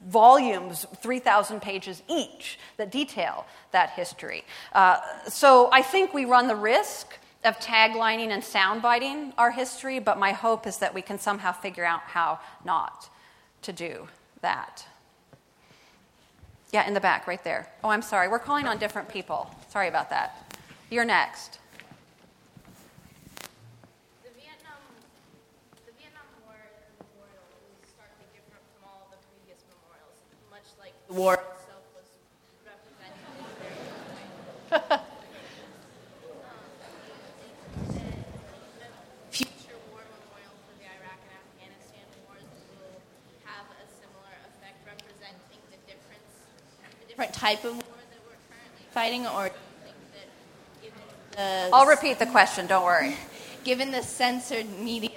[0.07, 4.45] volumes, 3,000 pages each, that detail that history.
[4.73, 4.99] Uh,
[5.29, 10.33] so I think we run the risk of taglining and soundbiting our history, but my
[10.33, 13.09] hope is that we can somehow figure out how not
[13.63, 14.09] to do
[14.43, 14.87] that.
[16.73, 17.69] Yeah, in the back, right there.
[17.83, 18.29] Oh, I'm sorry.
[18.29, 19.51] We're calling on different people.
[19.71, 20.53] Sorry about that.
[20.91, 21.59] You're next.
[31.09, 32.05] The war itself was
[32.67, 33.17] represented
[39.31, 42.45] future war memorial for the Iraq and Afghanistan wars
[42.77, 43.01] will
[43.45, 46.29] have a similar effect representing the difference,
[47.01, 49.51] the different type of war that we're currently fighting, or
[51.33, 53.17] the I'll repeat the question, don't worry.
[53.65, 55.11] Given the censored media,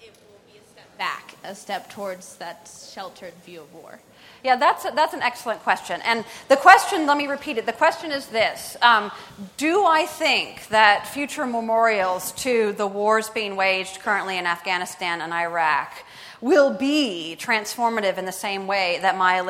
[0.00, 3.98] it will be a step back, a step towards that sheltered view of war.
[4.44, 6.00] Yeah, that's, that's an excellent question.
[6.04, 9.10] And the question, let me repeat it the question is this um,
[9.56, 15.32] Do I think that future memorials to the wars being waged currently in Afghanistan and
[15.32, 15.92] Iraq
[16.40, 19.42] will be transformative in the same way that Maya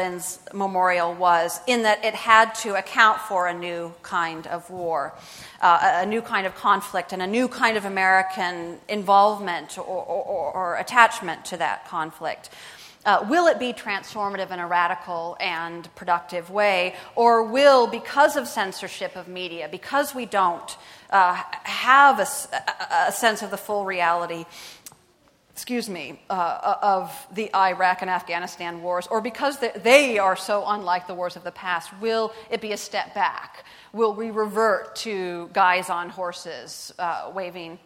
[0.55, 5.13] memorial was, in that it had to account for a new kind of war,
[5.61, 10.53] uh, a new kind of conflict, and a new kind of American involvement or, or,
[10.53, 12.51] or attachment to that conflict.
[13.07, 16.97] Uh, will it be transformative in a radical and productive way?
[17.15, 20.77] Or will, because of censorship of media, because we don't
[21.11, 22.27] uh, have a,
[23.07, 24.45] a, sense of the full reality,
[25.53, 31.07] excuse me, uh, of the Iraq and Afghanistan wars, or because they are so unlike
[31.07, 33.65] the wars of the past, will it be a step back?
[33.93, 37.79] Will we revert to guys on horses uh, waving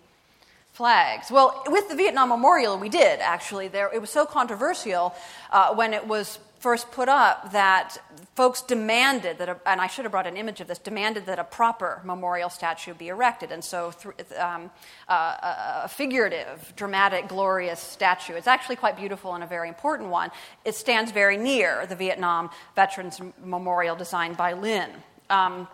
[0.81, 1.31] flags.
[1.31, 3.69] Well, with the Vietnam Memorial, we did actually.
[3.69, 5.15] There, it was so controversial
[5.51, 7.99] uh, when it was first put up that
[8.35, 11.39] folks demanded that, a, and I should have brought an image of this, demanded that
[11.39, 13.53] a proper memorial statue be erected.
[13.53, 14.71] And so, th- um,
[15.07, 18.33] uh, a figurative, dramatic, glorious statue.
[18.33, 20.31] It's actually quite beautiful and a very important one.
[20.65, 24.89] It stands very near the Vietnam Veterans Memorial designed by Lin.
[25.29, 25.69] Um,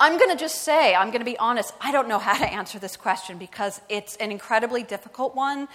[0.00, 2.46] I'm going to just say, I'm going to be honest, I don't know how to
[2.46, 5.68] answer this question because it's an incredibly difficult one.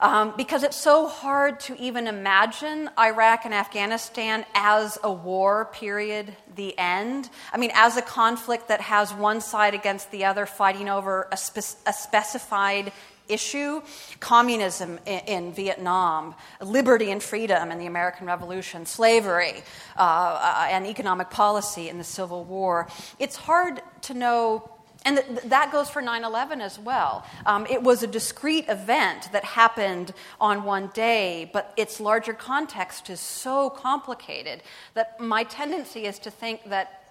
[0.00, 6.34] Um, because it's so hard to even imagine Iraq and Afghanistan as a war, period,
[6.56, 7.30] the end.
[7.52, 11.36] I mean, as a conflict that has one side against the other fighting over a,
[11.36, 12.92] spe- a specified
[13.32, 13.82] issue
[14.20, 19.62] communism in, in, Vietnam, liberty and freedom in the American Revolution, slavery,
[19.96, 22.88] uh, uh, and economic policy in the Civil War.
[23.18, 24.68] It's hard to know.
[25.04, 27.26] And th- that goes for 9 11 as well.
[27.44, 33.10] Um, it was a discrete event that happened on one day, but its larger context
[33.10, 34.62] is so complicated
[34.94, 37.02] that my tendency is to think that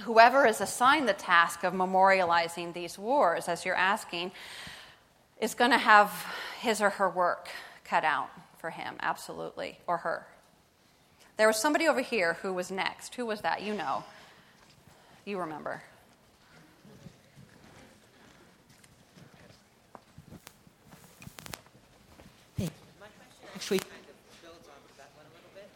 [0.00, 4.32] whoever is assigned the task of memorializing these wars, as you're asking,
[5.42, 6.24] is going to have
[6.60, 7.48] his or her work
[7.84, 10.24] cut out for him, absolutely, or her.
[11.36, 13.16] There was somebody over here who was next.
[13.16, 13.60] Who was that?
[13.60, 14.04] You know.
[15.24, 15.82] You remember.
[22.56, 22.70] Hey.
[23.00, 25.66] My question actually kind of builds on that one a little bit.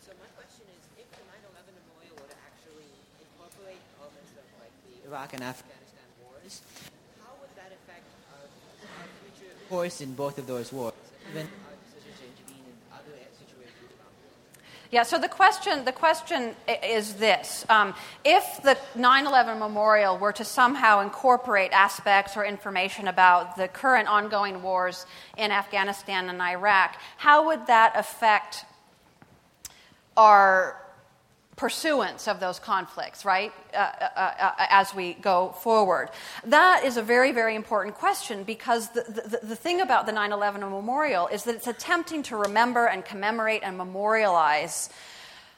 [0.00, 2.88] So my question is, if the 9/11 memorial were to actually
[3.20, 6.64] incorporate elements of like the Iraq and Afghanistan wars,
[9.70, 10.92] course in both of those wars,
[11.30, 11.46] even
[14.92, 17.64] Yeah, so the question, the question is this.
[17.68, 17.94] Um,
[18.24, 24.08] if the 9 11 memorial were to somehow incorporate aspects or information about the current
[24.08, 25.06] ongoing wars
[25.38, 28.64] in Afghanistan and Iraq, how would that affect
[30.16, 30.82] our
[31.60, 36.08] pursuance of those conflicts, right, uh, uh, uh, uh as we go forward?
[36.44, 40.32] That is a very, very important question because the, the, the thing about the 9
[40.32, 44.88] 11 memorial is that it's attempting to remember and commemorate and memorialize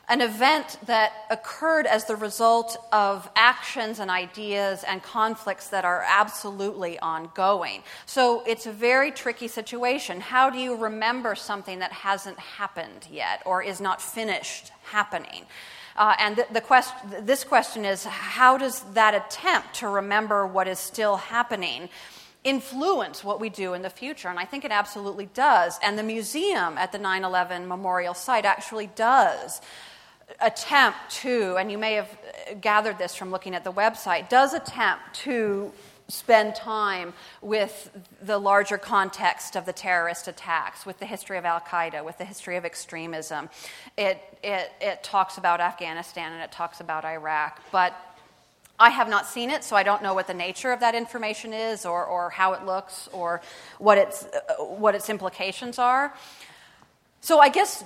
[0.08, 6.04] an event that occurred as the result of actions and ideas and conflicts that are
[6.06, 7.84] absolutely ongoing.
[8.06, 10.20] So it's a very tricky situation.
[10.20, 15.46] How do you remember something that hasn't happened yet or is not finished happening?
[15.96, 20.66] Uh, and the, the quest, this question is how does that attempt to remember what
[20.68, 21.88] is still happening
[22.44, 24.28] influence what we do in the future?
[24.28, 25.78] And I think it absolutely does.
[25.82, 29.60] And the museum at the 9 11 memorial site actually does
[30.40, 32.18] attempt to, and you may have
[32.60, 35.72] gathered this from looking at the website, does attempt to
[36.08, 41.60] spend time with the larger context of the terrorist attacks, with the history of Al
[41.60, 43.48] Qaeda, with the history of extremism.
[43.96, 47.60] It, it, it talks about Afghanistan and it talks about Iraq.
[47.70, 47.94] But
[48.78, 51.52] I have not seen it, so I don't know what the nature of that information
[51.52, 53.40] is or, or how it looks or
[53.78, 54.26] what its,
[54.58, 56.12] what its implications are.
[57.20, 57.84] So I guess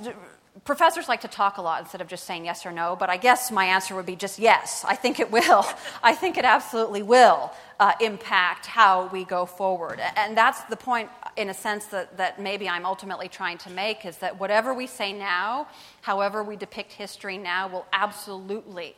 [0.65, 3.17] professors like to talk a lot instead of just saying yes or no, but I
[3.17, 4.85] guess my answer would be just yes.
[4.87, 5.65] I think it will.
[6.03, 10.01] I think it absolutely will uh, impact how we go forward.
[10.17, 14.07] And that's the point, in a sense, that, that maybe I'm ultimately trying to make
[14.07, 15.69] is that whatever we say now,
[16.01, 18.97] however we depict history now, will absolutely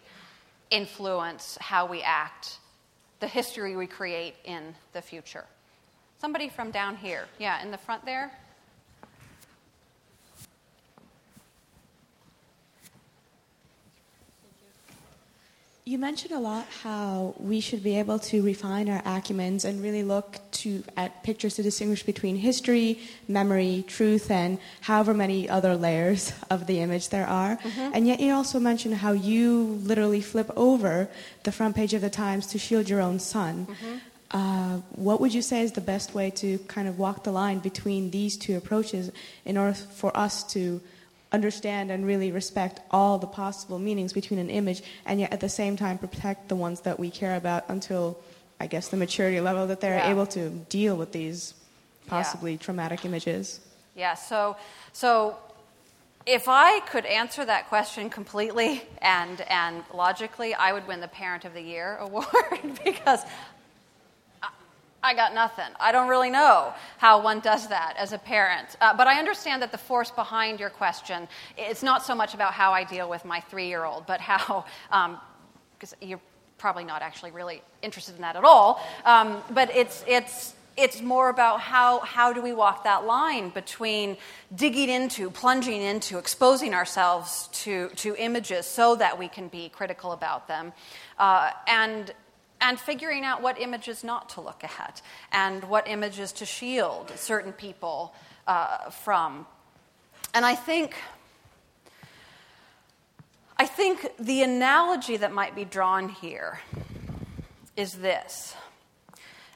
[0.71, 2.59] influence how we act,
[3.21, 5.45] the history we create in the future.
[6.21, 7.27] Somebody from down here.
[7.39, 8.33] Yeah, in the front there.
[15.89, 20.03] You mentioned a lot how we should be able to refine our acumens and really
[20.03, 26.35] look to at pictures to distinguish between history, memory, truth, and however many other layers
[26.51, 27.57] of the image there are.
[27.57, 27.93] Mhm.
[27.95, 31.09] And yet you also mentioned how you literally flip over
[31.45, 33.67] the front page of the Times to shield your own son.
[33.71, 34.01] Mhm.
[34.31, 37.61] Uh, what would you say is the best way to kind of walk the line
[37.61, 39.11] between these two approaches
[39.47, 40.83] in order for us to
[41.33, 45.49] understand and really respect all the possible meanings between an image and yet at the
[45.49, 48.19] same time protect the ones that we care about until
[48.61, 50.11] I guess the maturity level that they're Yeah.
[50.11, 51.55] able to deal with these
[52.07, 53.61] possibly traumatic images?
[53.95, 54.57] Yeah, so,
[54.93, 55.37] so
[56.27, 61.45] if I could answer that question completely and, and logically, I would win the Parent
[61.45, 62.27] of the Year award
[62.85, 63.21] because
[65.03, 65.73] I, got nothing.
[65.81, 68.77] I don't really know how one does that as a parent.
[68.81, 72.53] Uh, but I understand that the force behind your question, it's not so much about
[72.53, 74.65] how I deal with my three year old, but how,
[75.79, 76.21] because you're
[76.59, 78.85] probably not actually really interested in that at all.
[79.05, 84.17] Um, but it's, it's, it's more about how, how do we walk that line between
[84.55, 90.13] digging into, plunging into, exposing ourselves to, to images so that we can be critical
[90.13, 90.73] about them,
[91.19, 92.13] uh, and,
[92.61, 95.03] and figuring out what images not to look at
[95.33, 98.15] and what images to shield certain people
[98.47, 99.47] uh, from.
[100.35, 100.95] And I think
[103.61, 106.61] I think the analogy that might be drawn here
[107.77, 108.55] is this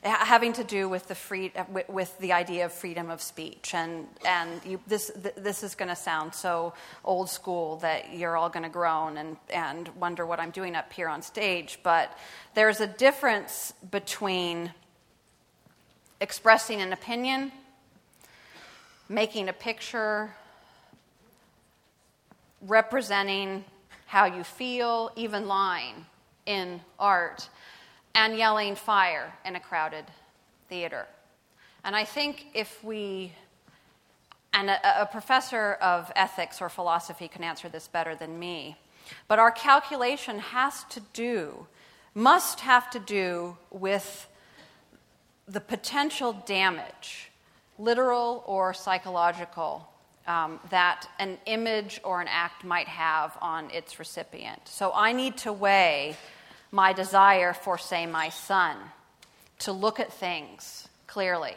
[0.03, 3.73] having to do with the, free, uh, with, with the idea of freedom of speech.
[3.73, 6.75] And, and you, this, th- this is going to sound so
[7.05, 10.93] old school that you're all going to groan and, and wonder what I'm doing up
[10.93, 11.79] here on stage.
[11.83, 12.17] But
[12.55, 14.73] there's a difference between
[16.21, 17.53] expressing an opinion,
[19.09, 20.35] making a picture,
[22.61, 23.65] representing
[24.07, 26.07] how you feel, even lying
[26.45, 27.49] in art,
[28.15, 30.05] and yelling fire in a crowded
[30.69, 31.07] theater.
[31.85, 33.33] And I think if we,
[34.53, 38.77] and a, a professor of ethics or philosophy can answer this better than me,
[39.29, 41.67] but our calculation has to do,
[42.15, 44.29] must have to do with
[45.49, 47.31] the potential damage,
[47.79, 49.89] literal or psychological,
[50.27, 54.61] um, that an image or an act might have on its recipient.
[54.67, 56.17] So I need to weigh
[56.73, 58.77] my desire for, say, my son
[59.61, 61.55] to look at things clearly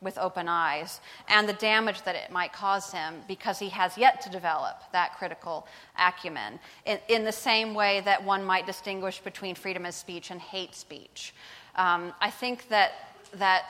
[0.00, 4.20] with open eyes and the damage that it might cause him because he has yet
[4.20, 5.66] to develop that critical
[5.98, 10.40] acumen in, in the same way that one might distinguish between freedom of speech and
[10.40, 11.34] hate speech.
[11.76, 12.92] Um, I think that,
[13.34, 13.64] that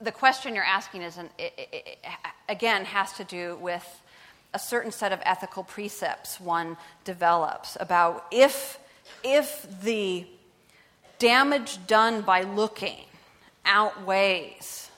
[0.00, 1.98] the question you're asking is, an, it, it, it,
[2.48, 4.02] again, has to do with
[4.52, 8.78] a certain set of ethical precepts one develops about if,
[9.24, 10.26] if the
[11.18, 13.00] damage done by looking
[13.64, 14.90] outweighs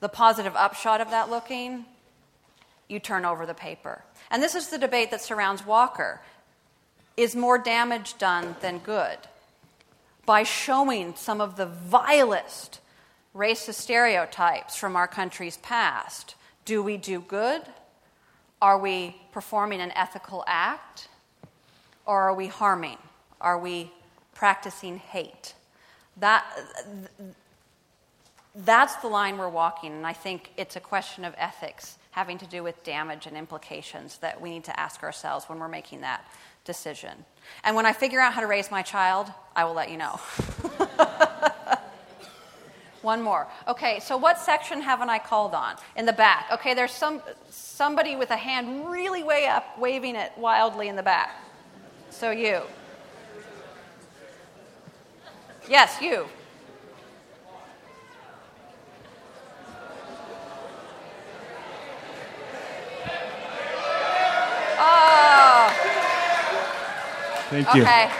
[0.00, 1.84] the positive upshot of that looking,
[2.88, 4.02] you turn over the paper.
[4.30, 6.20] And this is the debate that surrounds Walker.
[7.16, 9.18] Is more damage done than good?
[10.26, 12.80] By showing some of the vilest
[13.34, 17.62] racist stereotypes from our country's past, do we do good?
[18.60, 21.08] Are we performing an ethical act?
[22.06, 22.98] Or are we harming?
[23.40, 23.92] Are we
[24.34, 25.54] practicing hate?
[26.18, 26.44] That,
[28.54, 32.46] that's the line we're walking, and I think it's a question of ethics having to
[32.46, 36.24] do with damage and implications that we need to ask ourselves when we're making that
[36.64, 37.24] decision.
[37.64, 40.20] And when I figure out how to raise my child, I will let you know.
[43.02, 43.48] One more.
[43.66, 45.74] Okay, so what section haven't I called on?
[45.96, 46.46] In the back.
[46.52, 47.20] Okay, there's some
[47.50, 51.30] somebody with a hand really way up, waving it wildly in the back.
[52.12, 52.60] So you.
[55.68, 56.26] Yes, you.
[64.78, 65.74] Oh,
[67.48, 67.82] Thank you.
[67.82, 68.10] okay.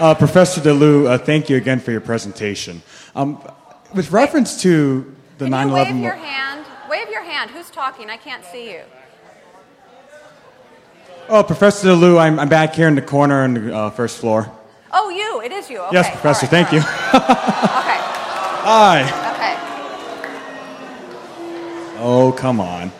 [0.00, 2.82] Uh, Professor DeLue, uh, thank you again for your presentation.
[3.14, 3.40] Um,
[3.94, 6.66] with reference to the Can 9 you wave 11 your hand?
[6.88, 7.50] Wave your hand.
[7.50, 8.08] Who's talking?
[8.08, 8.82] I can't see you.
[11.32, 14.50] Oh, Professor DeLue, I'm, I'm back here in the corner on the uh, first floor.
[14.92, 15.40] Oh, you.
[15.42, 15.78] It is you.
[15.78, 15.90] Okay.
[15.94, 16.78] yes, Professor, right, thank you.
[16.80, 18.00] all right.
[18.66, 19.02] Hi.
[19.32, 19.54] Okay.
[21.94, 22.02] Okay.
[22.02, 22.90] Oh, come on.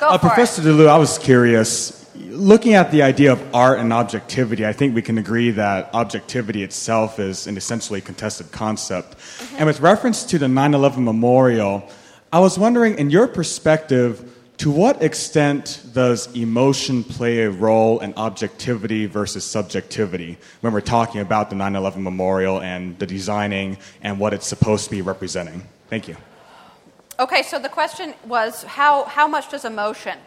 [0.00, 2.10] Go Uh, for Professor DeLue, I was curious.
[2.16, 6.62] Looking at the idea of art and objectivity, I think we can agree that objectivity
[6.62, 9.16] itself is an essentially contested concept.
[9.58, 11.86] And with reference to the 9 11 memorial,
[12.32, 18.14] I was wondering, in your perspective, to what extent does emotion play a role in
[18.14, 24.18] objectivity versus subjectivity when we're talking about the 9 11 memorial and the designing and
[24.18, 25.62] what it's supposed to be representing?
[25.88, 26.16] Thank you.
[27.18, 30.18] Okay, so the question was how, how much does emotion,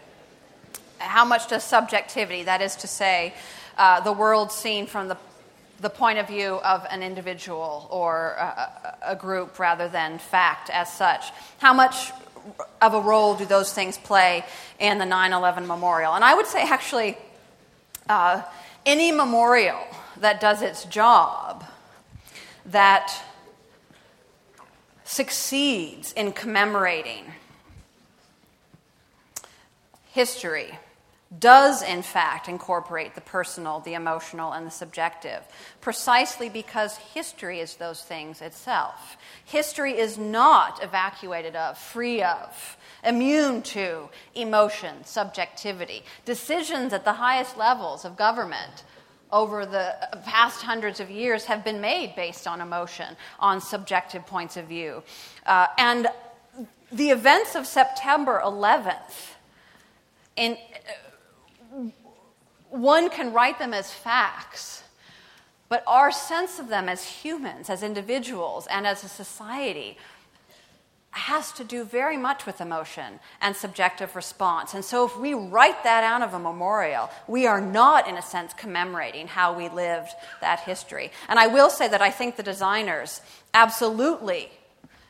[1.00, 3.34] how much does subjectivity, that is to say,
[3.78, 5.18] uh, the world seen from the,
[5.82, 10.92] the point of view of an individual or a, a group rather than fact as
[10.92, 11.26] such,
[11.60, 12.12] how much
[12.82, 14.46] of a role do those things play
[14.80, 16.14] in the 9 11 memorial?
[16.14, 17.18] And I would say, actually,
[18.10, 18.42] uh,
[18.86, 19.80] any memorial
[20.18, 21.66] that does its job,
[22.66, 23.14] that
[25.04, 27.26] succeeds in commemorating
[30.12, 30.78] history,
[31.40, 35.42] does in fact incorporate the personal, the emotional, and the subjective,
[35.82, 39.18] precisely because history is those things itself.
[39.44, 46.04] History is not evacuated of, free of, immune to emotion, subjectivity.
[46.26, 48.84] Decisions at the highest levels of government
[49.32, 54.56] over the past hundreds of years have been made based on emotion, on subjective points
[54.56, 55.04] of view.
[55.46, 56.08] Uh, and
[56.92, 59.34] the events of September 11th,
[60.38, 60.58] in,
[62.70, 64.84] one can write them as facts,
[65.70, 69.98] but our sense of them as humans, as individuals, and as a society
[71.12, 74.74] has to do very much with emotion and subjective response.
[74.74, 78.22] And so, if we write that out of a memorial, we are not, in a
[78.22, 80.12] sense, commemorating how we lived
[80.42, 81.12] that history.
[81.28, 83.22] And I will say that I think the designers
[83.54, 84.52] absolutely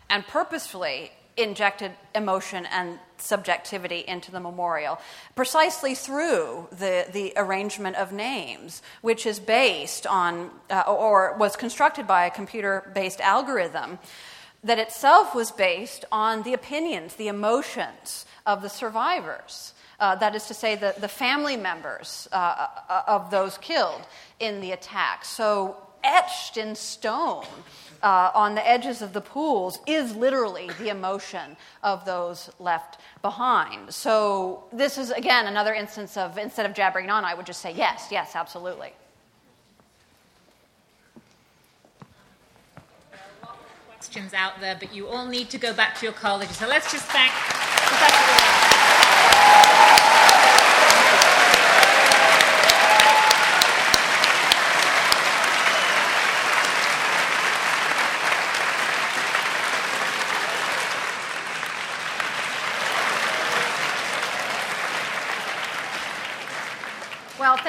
[0.10, 5.00] and purposefully injected emotion and subjectivity into the memorial,
[5.36, 12.08] precisely through the, the arrangement of names, which is based on, uh, or was constructed
[12.08, 14.00] by a computer based algorithm
[14.64, 19.74] that itself was based on the opinions, the emotions of the survivors.
[20.00, 24.02] Uh, that is to say, the, the family members uh, uh of those killed
[24.40, 25.26] in the attack.
[25.26, 27.46] So, etched in stone
[28.04, 33.94] uh, on the edges of the pools is literally the emotion of those left behind.
[33.94, 37.74] So, this is again another instance of instead of jabbering on, I would just say
[37.74, 38.94] yes, yes, absolutely.
[43.90, 46.58] Questions out there, but you all need to go back to your colleges.
[46.58, 47.32] So let's just thank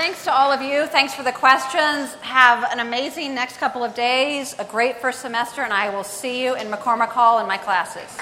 [0.09, 0.86] thanks to all of you.
[0.86, 2.14] Thanks for the questions.
[2.22, 6.43] Have an amazing next couple of days, a great first semester, and I will see
[6.43, 8.16] you in McCormick Hall in my classes.